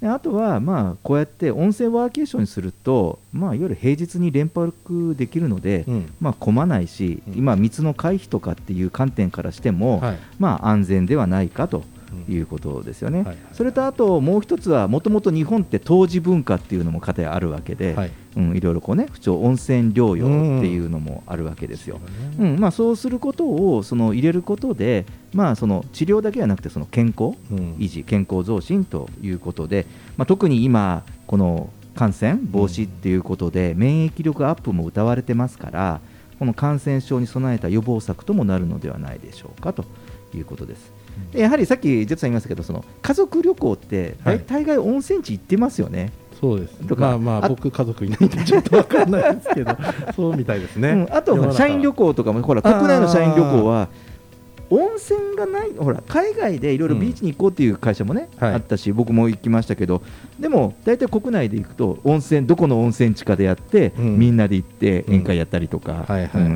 [0.01, 6.13] であとは、まあ、こうやって温泉ワーケーションにすると、まあ、いわゆる平日に連泊できるので、うん。
[6.21, 7.35] まあ、混まないし、うん。
[7.39, 10.19] 今、密の回避とかっていう観点からしても、はい。
[10.41, 11.79] まあ、安全ではないかと。
[11.79, 11.85] うん
[12.29, 13.19] いうことですよね。
[13.19, 22.01] はいはいそれとあともう一つは、もともと日本って当時文化っていうのも方あるわけで、はいうん、いろいろこうね、不調温泉療養っていうのもあるわけですよ。
[22.01, 36.01] そうだねうんまあ、そうすることをその入れることで、まあ、その治療だけじゃなくてその健康うん維持、健康増進ということで、まあ、特に今、この感染防止っていうことで、免疫力アップも謳われてますから、
[36.39, 39.85] この感染症に備えた予防策ともなるのではないでしょうかと
[40.35, 40.93] いうことです。
[41.33, 46.13] でやはりさっき、ジェットさん言いましたけど、その家族旅行って大大概温泉地行ってますよね。
[46.41, 46.77] そうです。
[46.97, 49.77] まあまああ僕家族いないんでちょっとわかんないですけど、
[50.15, 50.91] そうみたいですね。
[50.91, 53.89] うん、あと社員旅行とかもほら国内の社員旅行は
[54.75, 58.55] 温泉がないほら海外でいろいろビーチに行こうっていう会社もね、はい。
[58.55, 60.03] あったし僕も行きましたけど
[60.39, 64.19] でも大体国内で行くと温泉どこの温泉地かでやって、うん。
[64.19, 66.07] みんなで行って宴会やったりとか、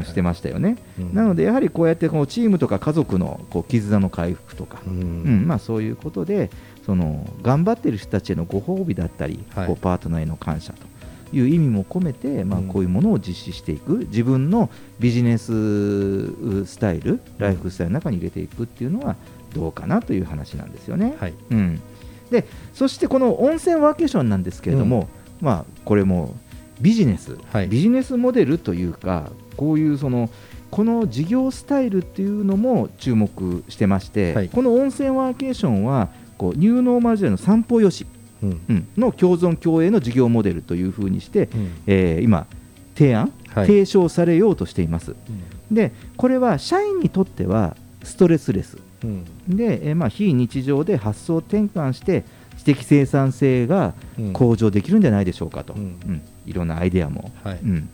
[0.04, 1.14] してましたよね、うん。
[1.14, 6.50] なのでやはりこうやってこうチームとか家族のこう絆の回復とか、ううんんまあ、そういうことで
[6.84, 9.66] その頑張っている人たちへのご褒美だったり、はい。
[9.66, 10.87] こうパートナーへの感謝と
[11.32, 12.68] いう意味も込めて、まあ、うん。
[12.68, 19.16] こういうものを実施していく、自分のビジネススタイル、ライフスタイルの中に入れていくっていうのは
[19.54, 21.16] どうかなという話なんですよね。
[21.18, 21.34] はい。
[21.50, 21.80] うん、
[22.30, 25.08] でそしてこの温泉ワーケーションなんですけれども、
[25.40, 26.34] まあ、これも
[26.80, 27.68] ビジネス、はい。
[27.68, 30.30] ビジネスモデルというかこういうその
[30.70, 34.48] この事業スタイルっていうのも注目してまして、はい。
[34.48, 38.12] この温泉ワーケーションはこうニューノーマル時代の散歩よし、うん。
[38.12, 38.17] うん
[38.96, 41.70] の共存共栄の事業モデルというふうにして、うん。
[41.86, 42.46] えー今
[42.94, 43.66] 提案、はい。
[43.66, 45.14] 提唱されようとしています。
[45.70, 48.78] でこれは社員にとってはストレスレス。
[49.04, 49.24] うん。
[49.48, 52.24] で、えーまあ、非日常で発想転換して
[52.56, 54.32] 知的生産性がうん。
[54.32, 55.80] 向上できるんじゃないでしょうかと、うん。
[55.80, 56.22] うん。
[56.44, 57.58] いろんなアイデアも、はい。
[57.62, 57.88] うん。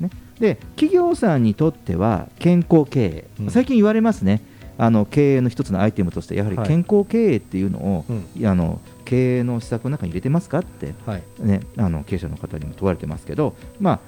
[0.00, 0.10] ね、
[0.40, 3.50] で企業さんにとっては健康経営、うん。
[3.50, 4.42] 最近言われますね。
[4.76, 6.34] あの経営の一つのアイテムとして。
[6.34, 6.68] やはりはい。
[6.68, 8.26] 健康経営っていうのを、うん。
[8.36, 11.22] いやあの経営の施策の中に入れてますかって、はい。
[11.40, 14.00] ね、あの経営者の方にも問われてますけど、まあ、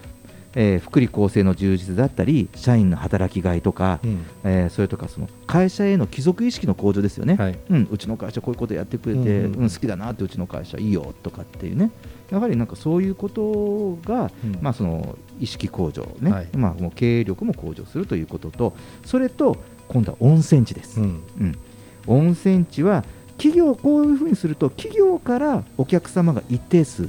[0.54, 4.26] えー福利厚生の充実だったり社員の働きがいとか、うん。
[4.44, 7.58] えーそれとかその会社への帰属意識の向上ですよね、はい。
[7.70, 9.70] うん、うちの会社こういうことやってくれて、うんうんうん。
[9.70, 11.90] 好きだなってうちの会社いいよとかっていうね。
[12.30, 14.58] やはりなんかそういうことが、うん。
[14.60, 16.48] まあ、その意識向上ね、はい。
[16.54, 18.76] まあ、もう経営力も向上するということと
[19.06, 19.56] それと
[19.88, 21.22] 今度は温泉地です、うん。
[21.40, 21.58] うん。
[22.06, 23.04] 温泉地は
[23.40, 27.08] 企業こういうふうにすると企業からお客様が一定数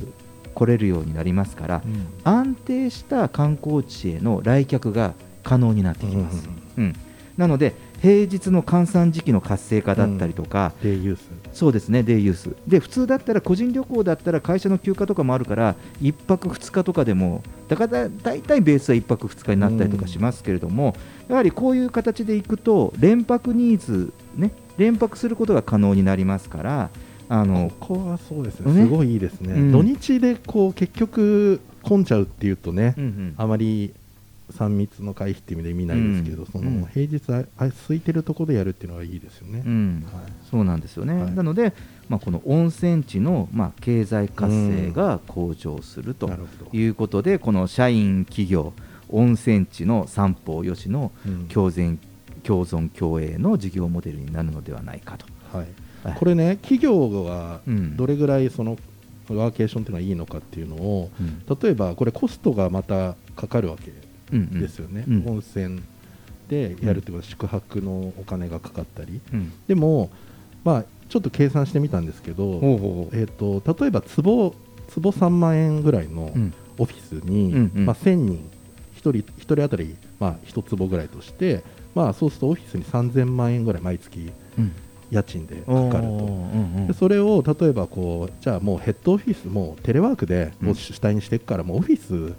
[0.56, 2.08] 来れるようになりますから、うん。
[2.24, 5.14] 安定した観光地への来客が
[5.44, 6.96] 可能になってきます、うん
[7.38, 11.30] なので平日の閑散時期の活性化だったりとか、デイユース。
[11.54, 12.56] そうですねデイユース。
[12.68, 20.96] で普通だったら個人旅行だったら会社の休暇とかもあるから1泊2日とかでもだから大体ベースは1泊2日になったりとかしますけれども、
[21.30, 26.90] やはりこういう形でいくと連泊ニーズね連泊することが可能になりますから
[27.30, 28.74] あのここはそうですね。
[28.74, 28.84] ね。
[28.84, 29.72] すごいいいですね、うん。
[29.72, 33.34] 土日でこう結局混んじゃうっていうとね、うんうん。
[33.38, 33.94] あまり
[34.52, 36.68] 3密の回避っていう意味で見ないですけど、そうん。
[36.68, 36.82] うん。
[36.82, 39.64] の平日ああ空いてるところでやるっていうのはいいですよね。
[39.66, 40.04] うん。
[40.12, 41.34] はいそうなんですよね、はい。
[41.34, 41.74] なので、
[42.10, 46.30] まあ、この温泉地の、まあ、経済活性が向上すると
[46.74, 48.74] いうことで、この社員、企業、
[49.08, 51.48] 温泉地の三方よしのうん。
[51.48, 51.98] 共存
[52.44, 55.26] 共存共栄の事業モデルになるのではないかと。
[55.58, 55.68] はい。
[56.04, 56.16] はい。
[56.16, 57.98] これね企業がうん。
[57.98, 58.78] どれぐらいその
[59.30, 61.44] ワーケーションっていうのはいいのかっていうのを、うん。
[61.62, 63.92] 例えばこれコストがまたかかるわけ
[64.32, 64.60] うんうん。
[64.60, 65.24] ですよね、うん。
[65.28, 65.82] 温泉
[66.50, 69.54] でやるってことは宿泊のお金がかかったり、うん。
[69.68, 70.10] でも、
[70.64, 72.60] まあ、ちょっと計算してみたんですけど、
[73.12, 74.56] えー、と例えば坪
[74.90, 76.54] 坪3万円ぐらいのうん。
[76.78, 77.86] オフィスに、うんうん。
[77.86, 78.50] まあ、1000人
[78.96, 81.64] 1人一人当たり、まあ、1坪ぐらいとして、
[81.94, 84.72] まあ、そうするとオフィスに3000万円ぐらい毎月うん。
[85.12, 85.98] 家賃でかかると。
[85.98, 90.68] うんうんでそれを例えばこうじゃあもうヘッドオフィスもうテレワークでうん。
[90.68, 92.34] もう主体にしていくからもうオフィス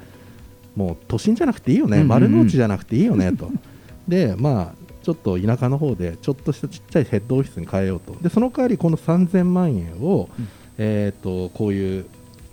[0.75, 2.09] もう都心じゃなくていいよね、うんうんうん。
[2.09, 3.51] 丸の内じゃなくていいよねと。
[4.09, 8.17] でまあちょっと田舎の方でちょっとしたちっちゃいヘッドオフィスに変えようと。
[8.23, 10.49] でその代わりこの3000万円を、うん。
[10.79, 12.07] えー、とこういう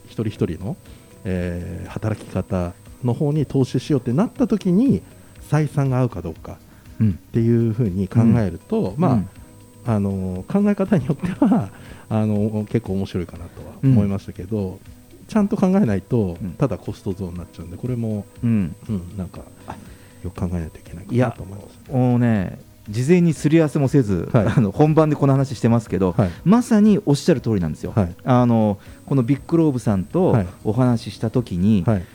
[0.05, 0.75] 一人一人の、
[1.23, 2.73] えー働き方
[3.03, 5.01] の方に投資しようってなった時に
[5.49, 6.57] 採算が合うかどうか。
[6.63, 6.68] うん
[7.03, 9.29] っていうふうに考えると、まあ、うん。
[9.85, 11.69] あの考え方によっては
[12.09, 14.79] あの結構面白いかなとは思いましたけど、
[15.27, 16.51] ちゃんと考えないと、うん。
[16.51, 18.75] ただコストゾーンになっちゃうんでこれも、うん。
[18.89, 19.41] うん、なんか
[20.23, 21.91] よく考えないといけないかなと思います。
[21.91, 24.47] もうね事前にすり合わせもせず、はい。
[24.57, 26.29] あの本番でこの話してますけど、はい。
[26.43, 28.15] まさにおっしゃる通りなんですよ、はい。
[28.25, 30.47] あのこのビッグローブさんとはい。
[30.63, 32.05] お話ししたときに、はい。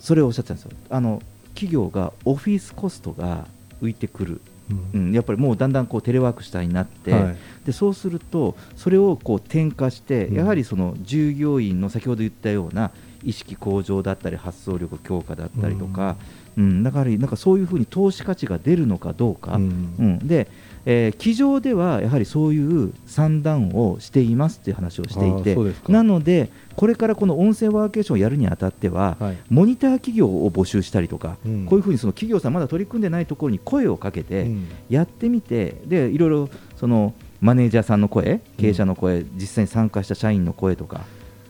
[0.00, 0.72] それをおっしゃってたんですよ。
[0.90, 1.22] あの
[1.54, 3.46] 企業がオフィスコストが
[3.84, 5.10] 浮いてくる、ううん。
[5.10, 7.36] ん、やっぱりもうだんだんこうテレワーク主体になって、はい。
[7.66, 10.36] でそうするとそれをこう転化して、うん。
[10.36, 12.90] やはりその従業員の先ほど言ったような
[13.22, 16.16] 意識向上だったり発想力強化だったりとか、
[16.56, 16.82] うん。
[16.82, 19.94] だからなんかそういうふうに投資価値が出るのかどうか、うん。
[19.98, 20.18] うん。
[20.26, 20.48] で、
[20.86, 25.56] えー机上ではやはりそういう算段をしていますっていう話をしていあて
[25.90, 29.38] なのでこれからこの音声ワーケーションをやるにあたっては、はい。
[29.48, 31.66] モニター企業を募集したりとか、うん。
[31.66, 34.68] こういうふうにその企業さんまだ取り組んでないところに声をかけて、うん。
[34.88, 41.02] やってみてでいろいろそのマネージャーさんの声経営者の声、実際に参加した社員の声とか、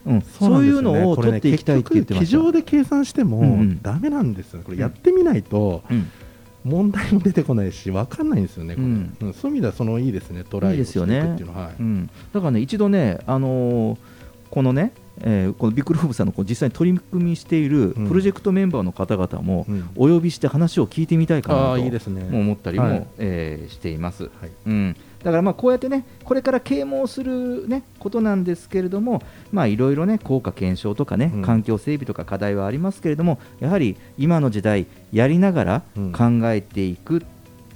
[0.06, 2.38] うんそうなんですよいうのを取っていきたいって言ってました。
[2.38, 3.82] 上で計算してもうんうん。
[3.82, 6.10] ダメなんですよ、これやってみないとうん
[6.64, 8.86] 問題も出てこないし分かんないんですよね、これ。
[8.86, 9.16] うん。
[9.20, 11.66] うんそういう意味ではそのいいですね、トライをしていくっていうのは。
[11.66, 11.74] はい。
[11.78, 13.98] うん、だからね、一度ね、あのー
[14.50, 18.08] このね、えーこのビッグローブさんのこう実際に取り組みしているうん。
[18.08, 19.90] プロジェクトメンバーの方々もうん。
[19.96, 22.24] お呼びして話を聞いてみたいかあなとあいいですね。
[22.24, 23.06] も思ったりも、はい。
[23.18, 24.24] えーしています。
[24.24, 24.50] はい。
[24.66, 29.22] うん、だからまあこうやってねこれから啓蒙する、ね、ことなんですけれども
[29.52, 31.42] まあいろいろね効果検証とかね、うん。
[31.42, 36.12] 環境整備とか課題はありますけれどもやはり今の時代やりながらうん。
[36.12, 37.22] 考えていくっ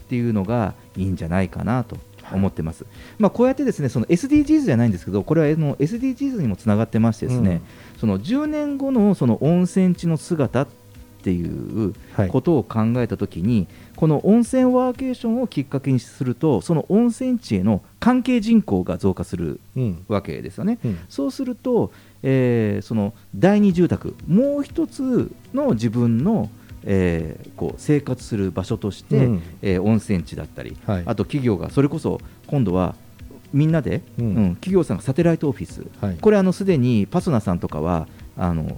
[0.08, 1.96] ていうのがいいんじゃないかなと
[2.32, 2.84] 思ってます。
[3.18, 7.62] まあこうやってですねその SDGs じゃないんですけどこれはあの SDGs にもつながってましてですね、
[7.98, 10.68] その10年後のその温泉地の姿っ
[11.22, 12.28] ていうはい。
[12.28, 13.66] ことを考えたときに、
[13.96, 20.04] この温泉ワーケーションをきっかけにするとその温泉地への関係人口が増加するうん。
[20.08, 20.78] わけですよね。
[20.84, 20.98] うん。
[21.08, 21.90] そうすると、
[22.22, 26.48] えーその第二住宅もう一つの自分の、
[26.84, 29.42] えーこう生活する場所として、うん。
[29.62, 31.02] えー温泉地だったり、はい。
[31.06, 32.94] あと企業がそれこそ今度は
[33.52, 34.26] みんなで、うん。
[34.26, 36.16] うん企業さんがサテライトオフィス、はい。
[36.20, 38.06] これあのすでにパソナさんとかは
[38.36, 38.76] あの、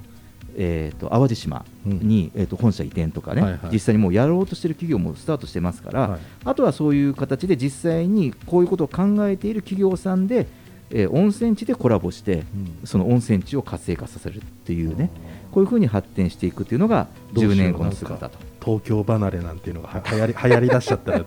[0.56, 3.60] えー、と淡路島に、えー、と本社移転とかね、はいはい。
[3.72, 6.20] 実際にもうやろうとしている企業もスタートしてますから、はい。
[6.44, 10.46] あとはそういう形で実際にこういうことを考えている企業さんで、
[10.90, 12.44] えー温泉地でコラボして、うん。
[12.84, 15.10] その温泉地を活性化させるっていうね、
[15.52, 18.38] こういうふうに発展していくっていうのが10どうしよう年後の姿と。
[18.62, 21.24] 東京離れなんていうのがは流行り 流行り出しちゃったらね。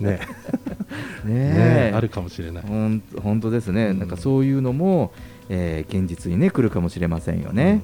[0.00, 0.20] ね
[1.24, 1.34] ね
[1.88, 2.64] えあるかもしれない。
[3.22, 5.12] 本当ですね、うんなんかそういうのも、
[5.48, 7.82] えー現実にね来るかもしれませんよね。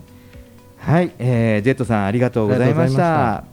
[0.82, 3.44] はい、えージェットさんありがとうございました。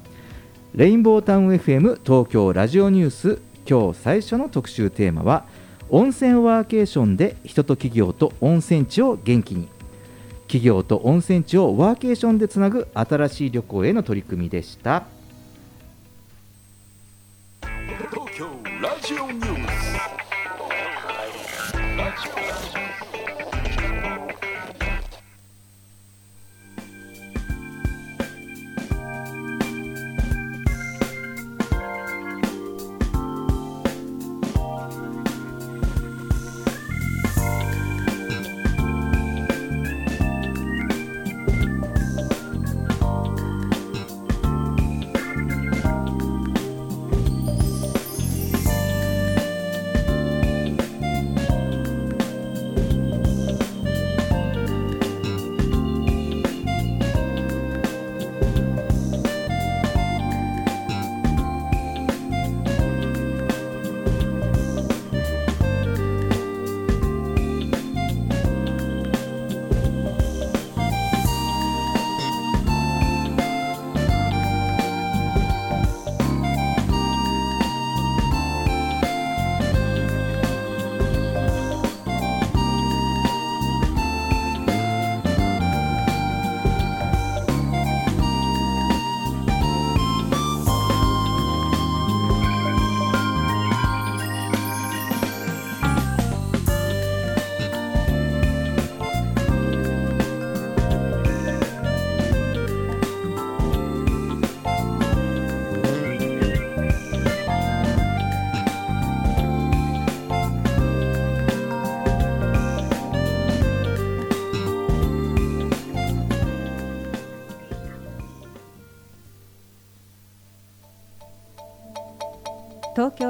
[0.73, 5.45] レインボータウン FM 東京ラジオニュース今日最初の特集テーマは
[5.89, 9.67] 温泉ワーケーションで人と企業と温泉地を元気に
[10.47, 15.05] 企業と温泉地をワーケーションでつなぐ新しい旅行への取り組みでした。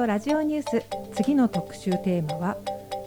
[0.00, 0.82] オラジオニュース
[1.14, 2.56] 次の特集テーマは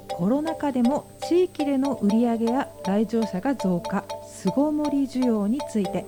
[0.09, 6.05] コロナ禍でも地域での売り上げや来場者が増加巣ごもり需要について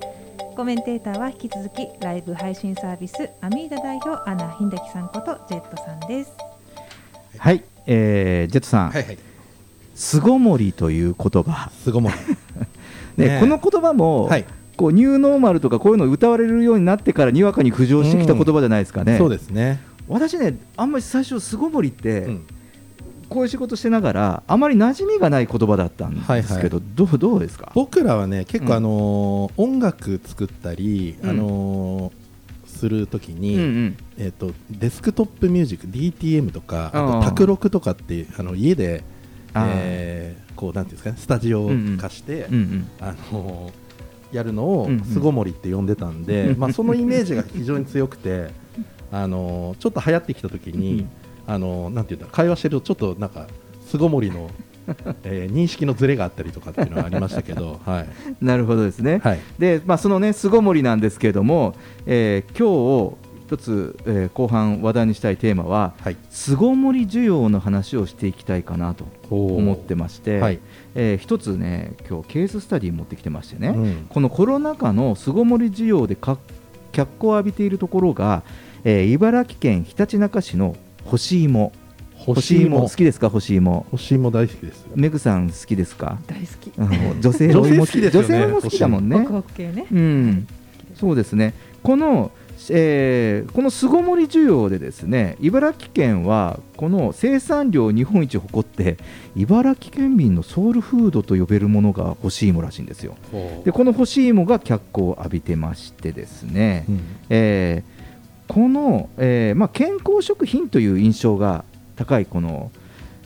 [0.55, 6.31] コメンテーターは引き続きライブ配信サービスアミーダ代表アナ・ヒンデキさんことジェットさんです
[7.39, 9.17] はい、えージェットさん、はいはい。
[9.95, 12.15] 巣ごもりという言葉、すごもり。
[13.17, 14.45] ねねえこの言葉も、はい
[14.77, 19.17] こうニューノーマルとかこういうの歌われるようになってからにわかに浮上してきた言葉じゃないですかね。
[19.17, 19.79] そうですね。
[20.07, 22.45] 私ね、あんまり最初、巣ごもりって、うん。
[23.27, 27.71] こういう仕事してながら、あまり馴染みがない言葉だったんですけど、どうどうですか？
[27.73, 28.67] 僕らはね結うん。
[28.67, 31.29] 構あのー音楽作ったり、うん。
[31.31, 32.25] あのー
[32.67, 33.97] するときに、うんうん。
[34.19, 39.03] えっとデスクトップミュージック DTM とかあと卓録とかってあの家で、
[39.55, 42.87] えーこうなんていうんですかねスタジオを貸して、うんうん。
[43.01, 45.03] あのーやるのをうんうん。
[45.03, 46.59] 巣ごもりって呼んでたんで、うん。
[46.59, 48.51] まあそのイメージが非常に強くて、
[49.15, 51.09] あのーちょっと流行ってきたときに、うん。
[51.47, 53.47] あのーなんていうんだ会話してるとちょっとなんか
[53.87, 54.49] 巣ごもりの、
[55.23, 58.07] えー認識のズレがあったりとかっていうのはありましたけど、 はい。
[58.41, 59.21] なるほどですね。
[59.23, 59.39] はい。
[59.59, 63.15] で、まあ、そのね、巣ごもりなんですけれども、えー今日
[63.47, 66.17] 一つ、えー後半話題にしたいテーマは、はい。
[66.29, 70.59] 巣ごもり需要の話をしていきたいかなと思ってまして、はい。
[70.95, 74.05] えー一つね、今日ケーススタディ持ってきてましてね、うん。
[74.09, 76.37] このコロナ禍の巣ごもり需要でか
[76.91, 78.41] 脚光を浴びているところが、
[78.85, 81.73] えー茨城県ひたちなか市の干し芋。
[82.15, 82.81] 干し芋。
[82.81, 83.85] 好きですか干し芋？
[83.91, 86.19] 干し芋大好きですメグさん好きですか？
[86.27, 86.71] 大好き。
[86.77, 89.17] うん女性のお芋女性好きですよね女性のお芋好きだもんね。
[89.17, 89.85] ホクホク系ね。
[89.91, 90.47] うん、
[90.95, 91.53] そうですね。
[91.83, 92.31] この、
[92.69, 98.97] えーこの巣ごもり需要でですね、茨城県はこの生産量日本一を誇って
[99.35, 103.17] 茨城県民のソウルフードと呼べるものが干し芋らしいんですよ。
[103.65, 107.01] でこの干し芋が脚光を浴びてましてですね、うん。
[107.31, 107.94] えー
[108.47, 111.65] この、えーまあ、健康食品という印象が
[111.95, 112.71] 高いこの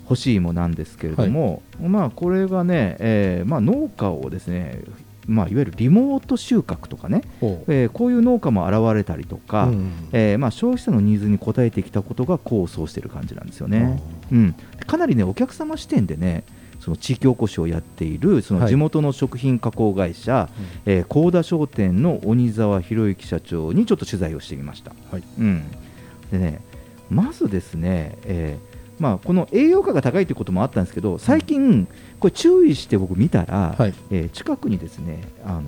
[0.05, 4.81] 干し芋なんですけれども、まあ、これがね、えーまあ、農家をですね、
[5.27, 14.01] まあ、いわゆるリモート収穫とかね、ほえーこういう農家も現れたりとか、うんえーまあ、消費者のニーズに応えてきたことが功を奏している感じなんですよね。
[14.31, 14.55] うん、
[14.87, 16.43] かなりねお客様視点でね
[16.79, 18.69] その地域おこしをやっているそのはい。
[18.69, 20.49] 地元の食品加工会社、
[20.85, 24.91] えー高田商店の鬼沢博之社長にちょっと取材をしてみました。
[25.11, 25.23] はい。
[25.39, 25.63] うん、
[26.31, 26.61] でね
[27.09, 31.87] まずですね、えーまあ、この栄養価が高いということもあったんですけど最近、
[32.19, 33.93] これ注意して僕見たら、はい。
[34.11, 35.63] えー近くにですねあの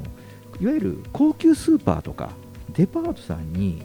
[0.59, 2.31] いわゆる高級スーパーとか
[2.73, 3.81] デパートさんに、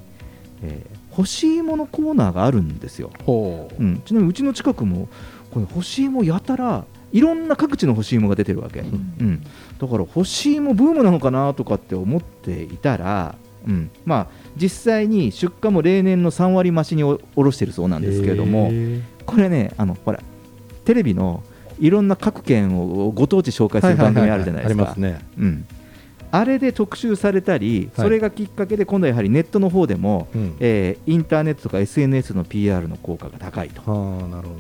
[0.62, 3.82] えー欲しいものコーナーがあるんですよ、う。
[3.82, 5.08] ん、ちなみにうちの近くも
[5.50, 9.42] これ欲しいもやたらいろんな各地の欲しいもが出てるわけ、うん。
[9.78, 13.36] だから欲しいもブームなのかなとかって思っていたら、
[13.66, 13.90] うん。
[14.04, 14.26] まあ、
[14.56, 18.70] 実際に出荷も例年の3割増しにおろしてるそうなんですけれども
[19.26, 20.20] これねあのほら
[20.84, 21.42] テレビの
[21.80, 24.82] いろんな各県をご当地紹介する番組あるじゃないですか。
[24.82, 25.20] ありますね。
[25.38, 25.66] うん。
[26.30, 28.06] あれで特集されたり、はい。
[28.06, 30.56] それがきっかけで今度はやはりネットの方でも、うん。
[30.60, 34.54] えーインターネットとか SNS の PR の効果が高いと、はあなるほ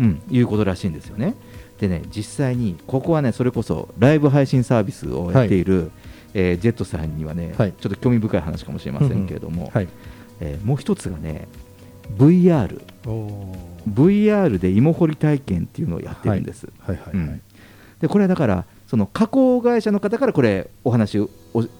[0.00, 1.34] うん、いうことらしいんですよね。
[1.80, 5.90] でね実際にここはねそれこそライブ配信サービスをやっている、
[6.34, 7.72] えージェットさんにはね、はい。
[7.72, 9.88] ちょっと興味深い話かもしれませんけれども、どはい。
[10.40, 11.48] えーもう一つがね
[12.18, 13.56] VR お
[13.88, 16.68] VR で芋掘り体験っていうのをやってるんです。
[16.80, 17.42] はいはいはい、うん。
[18.00, 21.30] でこれはだからその加工会社の方からこれお話を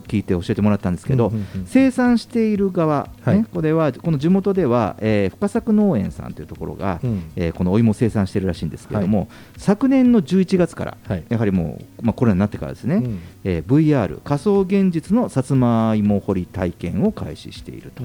[0.06, 1.32] 聞いて教えてもらったんですけど、
[1.66, 3.38] 生産している側、はい。
[3.38, 7.32] ね、これはこの地元では、えー深作農園さんというところが、うん。
[7.34, 11.24] えーこのお芋を生産しているらしいんですけれども、昨年の11月から、はい。
[11.28, 13.18] やはりもう、まあ、コロナになってからですね、うん。
[13.42, 18.04] えー VR 仮想現実のさつまいも掘り体験を開始していると。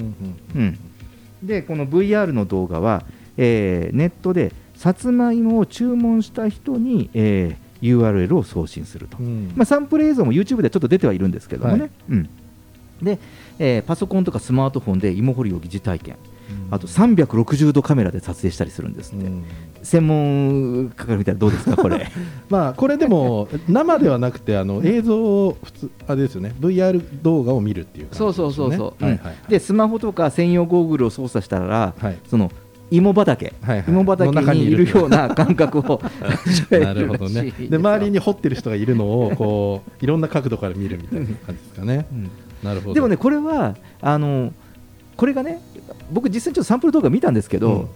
[1.44, 3.04] でこの VR の動画は、
[3.38, 9.52] えーネットでさつまいもを注文した人に、えー URL を送信すると、うん。
[9.56, 11.92] まあ、サンプル映像も YouTube でちょっと出てはいるんですけどもね、はい。
[12.10, 12.30] うん。
[13.02, 13.20] で
[13.60, 16.16] えーパソコンとかスマートフォンで芋掘りを疑似体験、
[16.72, 19.44] あと360度カメラで撮影したりするんですって、うん。
[19.84, 22.08] 専門家から見たらどうですか、これ？
[22.50, 26.54] まあこれでも生ではなくてあの映像を普通あれですよね。
[26.60, 28.10] VR 動画を見るっていうね。
[28.14, 29.20] そうそうそう、はいはいうん
[29.50, 32.18] でスマホとか専用ゴーグルを操作したら、はい。
[32.30, 32.52] その
[32.92, 33.86] 芋畑、はいはい。
[33.88, 36.02] 芋畑にいるような感覚を。
[36.72, 37.52] なるほどね。
[37.70, 42.06] で周りに掘ってる人がいるのをこういろんな角度から見るみたいな感じですかね、
[42.64, 42.94] なるほど。
[42.94, 44.54] でもねこれはあの
[45.18, 45.62] これがね
[46.12, 47.90] 僕実際にちょっとサンプル動画見たんですけど、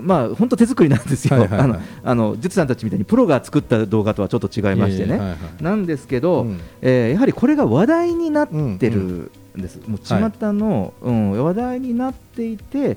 [0.00, 1.68] まあ本当手作りなんですよ、はいはいはい。
[1.68, 5.38] あのあのジェツさんたちみたいにプロが作った動画とはちょっと違いましてね、はいはい。
[5.62, 6.60] なんですけど、うん。
[6.82, 9.30] えーやはりこれが話題になってるん。
[9.56, 12.96] です、もう巷の、うん、話題になっていて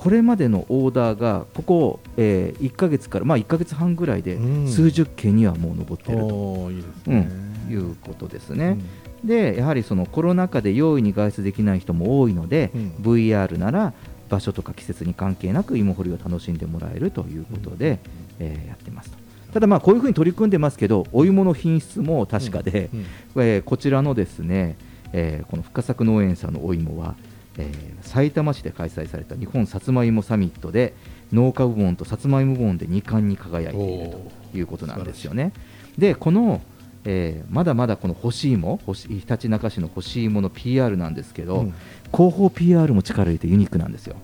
[0.00, 4.66] これまでのオーダーがここ、え1か月から、まあ、1か月半ぐらいでうん。
[4.66, 6.70] 数十件にはもう上っていると。
[7.06, 7.28] うね、
[7.68, 8.78] ん、いうことですね。
[9.22, 12.92] でやはりそのコロナ禍で容易に外出できない人も多いので、うん。
[13.02, 13.92] VR なら
[14.30, 17.98] 場所とか季節に関係なく芋掘りを楽しんでもらえるということで、
[18.38, 19.18] えーやってますと。
[19.52, 23.00] ただまあこういうふうに取り組んでますけどお芋の品質も確かで、うん。
[23.44, 24.76] えーこちらのですね、
[25.12, 27.16] えーこの深作農園さんのお芋は、
[27.58, 30.94] えー埼玉市で開催された日本さつまいもサミットで
[31.32, 35.52] 農家部門とさつまいも部門で2冠に輝いているということなんですよね。
[35.98, 36.60] でこの、
[37.04, 41.74] えーまだまだこの干し芋ひたちなか市の干し芋の PR なんですけど、うん。
[42.12, 44.16] 広報 PR も力入れてユニークなんですよ。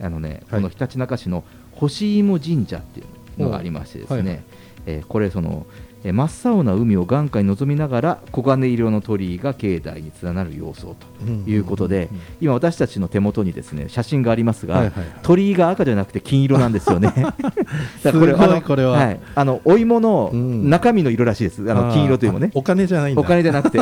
[0.00, 0.60] うん、あのね、はい。
[0.60, 3.04] このひたちなか市の干し芋神社ってい
[3.38, 4.42] うのがありましてですね、はいはい。
[4.86, 11.06] えーこれその、えー真っ青な海を眼下に望みながら黄金色の鳥居が境内に連なる様相と
[11.48, 12.08] いうことで、
[12.40, 14.90] 今私たちの手元にですね写真がありますが、
[15.22, 17.12] 鳥居が赤じゃなくて金色なんですよね。
[17.14, 18.92] だからすごいあのこれは。
[18.92, 20.70] はい、あのお芋のうん。
[20.70, 21.70] 中身の色らしいです。
[21.70, 22.50] あの金色というのもね。
[22.54, 22.58] あ。
[22.58, 23.20] お金じゃないんだ。
[23.20, 23.78] お金じゃなくて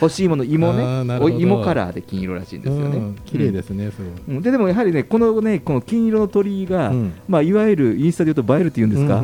[0.00, 1.02] 欲しいもの芋ね。
[1.38, 3.90] 芋カラーで金色らしいんですよね、うん綺麗ですね
[4.28, 7.12] ででもやはりねこのねこの金色の鳥居が、うん。
[7.28, 9.22] まあいわゆるインスタで言うと映えるっていうんですか、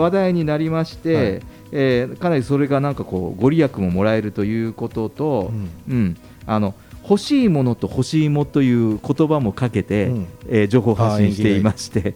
[0.00, 1.42] 話題になりまして、はい。
[1.72, 5.52] えーかなりそれがなんかこうご利益ももらえるということと、
[5.88, 6.16] うん。
[6.46, 6.74] あの
[7.08, 10.26] 欲しいものと欲しいもという言葉もかけて、うん。
[10.48, 12.14] えー情報発信していまして、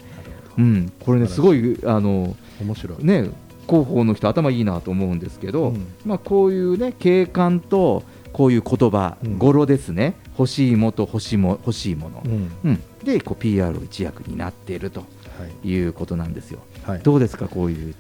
[0.59, 3.05] うん、これねすごいあの面白い。
[3.05, 3.31] ね
[3.71, 5.87] 広報の人頭いいなと思うんですけど、うん。
[6.05, 8.03] まあこういうね景観と
[8.33, 9.39] こういう言葉、うん。
[9.39, 10.17] 語呂ですね。
[10.39, 12.51] 欲しいもと欲しいも欲しいもの、うん。
[12.65, 12.83] うん。
[13.05, 15.05] でこう PR を一役になっていると
[15.65, 15.77] い。
[15.77, 16.61] うことなんですよ。
[16.83, 17.01] はい。
[17.01, 17.95] どうですかこういう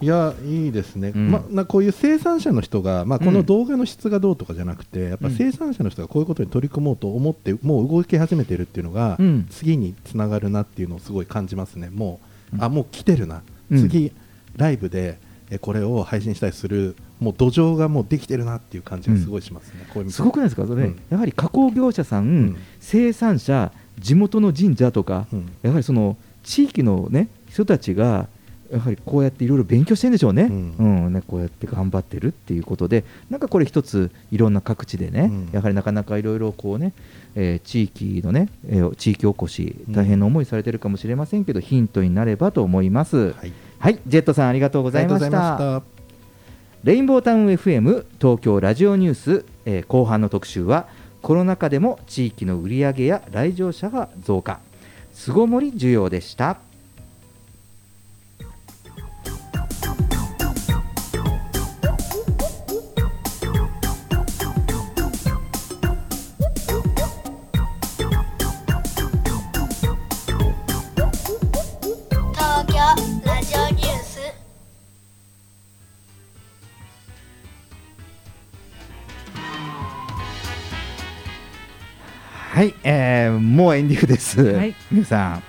[0.00, 1.30] いやいいですね、うん。
[1.30, 5.34] まなこういう生産者の人が、まあ、この動画の質がどうとかじゃなくて、やっぱうん。
[5.34, 9.46] 生産者の人がこういうことに取り組もうと思って、もう動き始めてるっていうのが、うん。
[9.50, 12.20] 次につながるなっていうのをすごい感じますね、も
[12.52, 13.88] う、あもう来てるな、うん。
[13.88, 14.12] 次、
[14.56, 15.18] ライブで
[15.50, 20.66] えこれを配信したりする、もう土壌がもうできてるなっていう感じがすごいしますね、こういうすごくないですか？
[20.66, 21.00] それ、うん。
[21.08, 25.52] やはり加工業者さん、生産者地元の神社とか、うん。
[25.62, 28.28] やはりその地域の、ね、人たちが
[28.72, 31.12] やはりこうやっていろいろ勉強してるんでしょうね,、うん。
[31.12, 35.48] ねこうやって頑張ってるっていうことでなんかこれ一ついろんな各地でね、うん。
[35.52, 36.92] やはりなかなかいろいろこうね、
[37.36, 43.32] えー地域のね、えー地域おこし大変な思いされてるかもしれませんけど、ヒントになればと思います。
[43.32, 45.82] はい、はいジェットさんありがとうございました。
[46.82, 50.88] レインボータウン FM 東京ラジオニュース、えー後半の特集は
[51.20, 54.60] コロナ禍でも地域の売り上げや来場者が増加。
[55.12, 56.58] 巣ごもり需要でした。
[83.76, 84.74] エンディングです、はい。
[84.90, 85.42] 皆さん。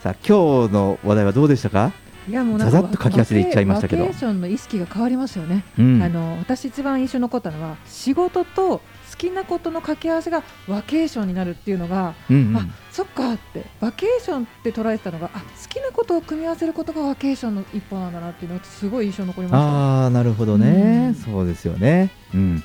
[0.00, 1.92] さあ今日の話題はどうでしたか？
[2.28, 4.02] いやもうなんかざざっと書き忘れいっちゃいましたけど。
[4.02, 6.02] ワケーションの意識が変わりますよね、うん。
[6.02, 8.82] あの私一番印象に残ったのは仕事と好
[9.16, 12.56] きなことの掛け合わせがワケーションになるっていうのが、うんうん。
[12.56, 13.66] あそっかって。
[13.80, 19.68] ワケーションって捉えてたのがあ好きなことを組み合わせることがワケーションの一歩なんだなっていうのがすごい印象に残りました。
[19.68, 22.62] ああなるほどね、うんそうですよね、うん、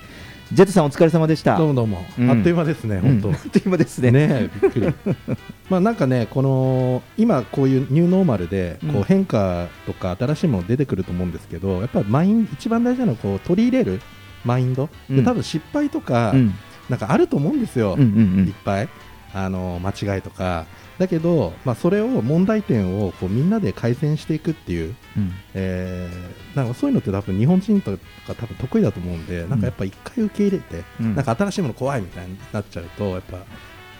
[0.51, 3.27] ジェットさんお疲れ様でしたどうもどうも、うんあっという間ですね、本当。
[3.27, 4.93] うんあっという間ですねねびっくり。
[5.69, 14.01] まあなんかね、この今こういうニューノーマルでこう変化とか新しいもの出てくると思うんですけど、やっぱりマイン一番大事なのはこう取り入れる
[14.43, 14.89] マインド。
[15.11, 16.53] う多分失敗とか、うん
[16.89, 17.93] なんかあると思うんですよ。
[17.93, 18.07] うんうん
[18.39, 18.89] うんいっぱい
[19.35, 20.65] あの間違いとか。
[20.99, 25.31] だけど、まあ、それを問題点をこうみんなで改善していくっていう、うん。
[25.53, 31.15] えーなんかそういうのって多分日本人とか多分得意だと思うんで、なんかやっぱ一回受け入れて、うん。
[31.15, 33.37] なんか新しいもの怖いみたいになっちゃうとやっぱ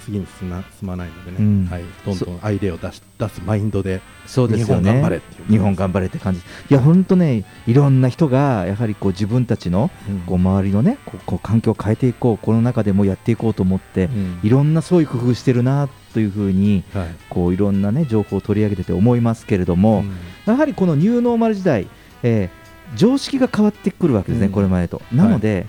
[0.10, 1.68] 次に進ま進まないのでね、うん。
[1.68, 4.92] はい、どんどんアイデアを出し出すマインドでそうですよね。
[4.92, 6.40] 日本頑張れっていう日本頑張れって感じ。
[6.40, 6.44] い
[6.74, 10.20] や本当ねいろんな人がやはりこう自分たちのうん。
[10.22, 14.40] こう周りのねこう環境を変えていこうこの中でもやっていこうと思って、うん。
[14.44, 17.08] いろんなそういう工夫してるなというふうにはい。
[17.30, 20.12] こういろんなね情報を取り上げてて思いますけれども、うん。
[20.46, 21.88] やはりこのニューノーマル時代、
[22.24, 22.60] えー
[22.96, 24.52] 常識が変わってくるわけですね、うん。
[24.52, 25.00] これまでと。
[25.12, 25.68] なので、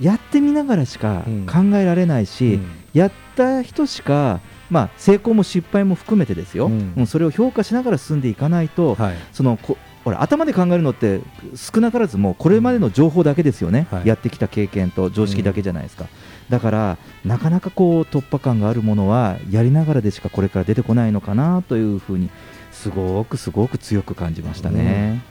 [0.00, 1.46] やってみながらしかうん。
[1.46, 4.40] 考えられないし、うんやった人しか、
[4.70, 7.06] まあ、成功も失敗も含めてですよ、うん。
[7.06, 9.16] それを評価しながら進んでいかないと、はい。
[9.32, 11.20] そのこほら頭で考えるのって
[11.54, 14.08] 少なからずもうこれまでの情報だけですよね、はい。
[14.08, 16.06] やってきた経験と常識だけじゃないですか、
[16.48, 22.30] だからなかなかこう突破感があるものはやりながらでしかこれから出てこないのかなというふうに
[22.72, 25.22] すごくすごく強く感じましたね。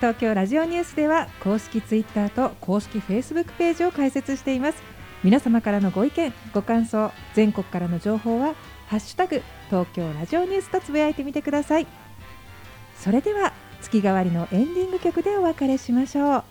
[0.00, 4.82] 東京ラジオニュースでは公式ツイッターと公式フェイスブックページを開設しています
[5.24, 8.54] 皆様からのご意見ご感想全国からの情報は
[8.88, 11.86] ハッシュタグ東京ラジオニュースとつぶやいてみてください。
[12.98, 16.44] それでは月替わりのエンディング曲でお別れしましょう。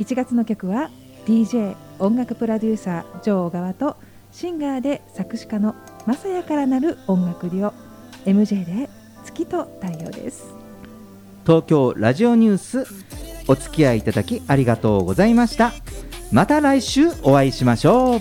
[0.00, 0.90] 1月の曲は
[1.26, 3.96] DJ 音楽プロデューサージョー小川と
[4.32, 5.74] シンガーで作詞家の
[6.06, 7.74] マサヤからなる音楽デュオ
[8.24, 8.88] MJ で
[9.22, 10.54] 月と太陽です。
[11.44, 13.27] 東京ラジオニュース。
[13.48, 15.72] お付き合いいただきありがとうございました。
[16.30, 18.20] また来週お会いしましょう。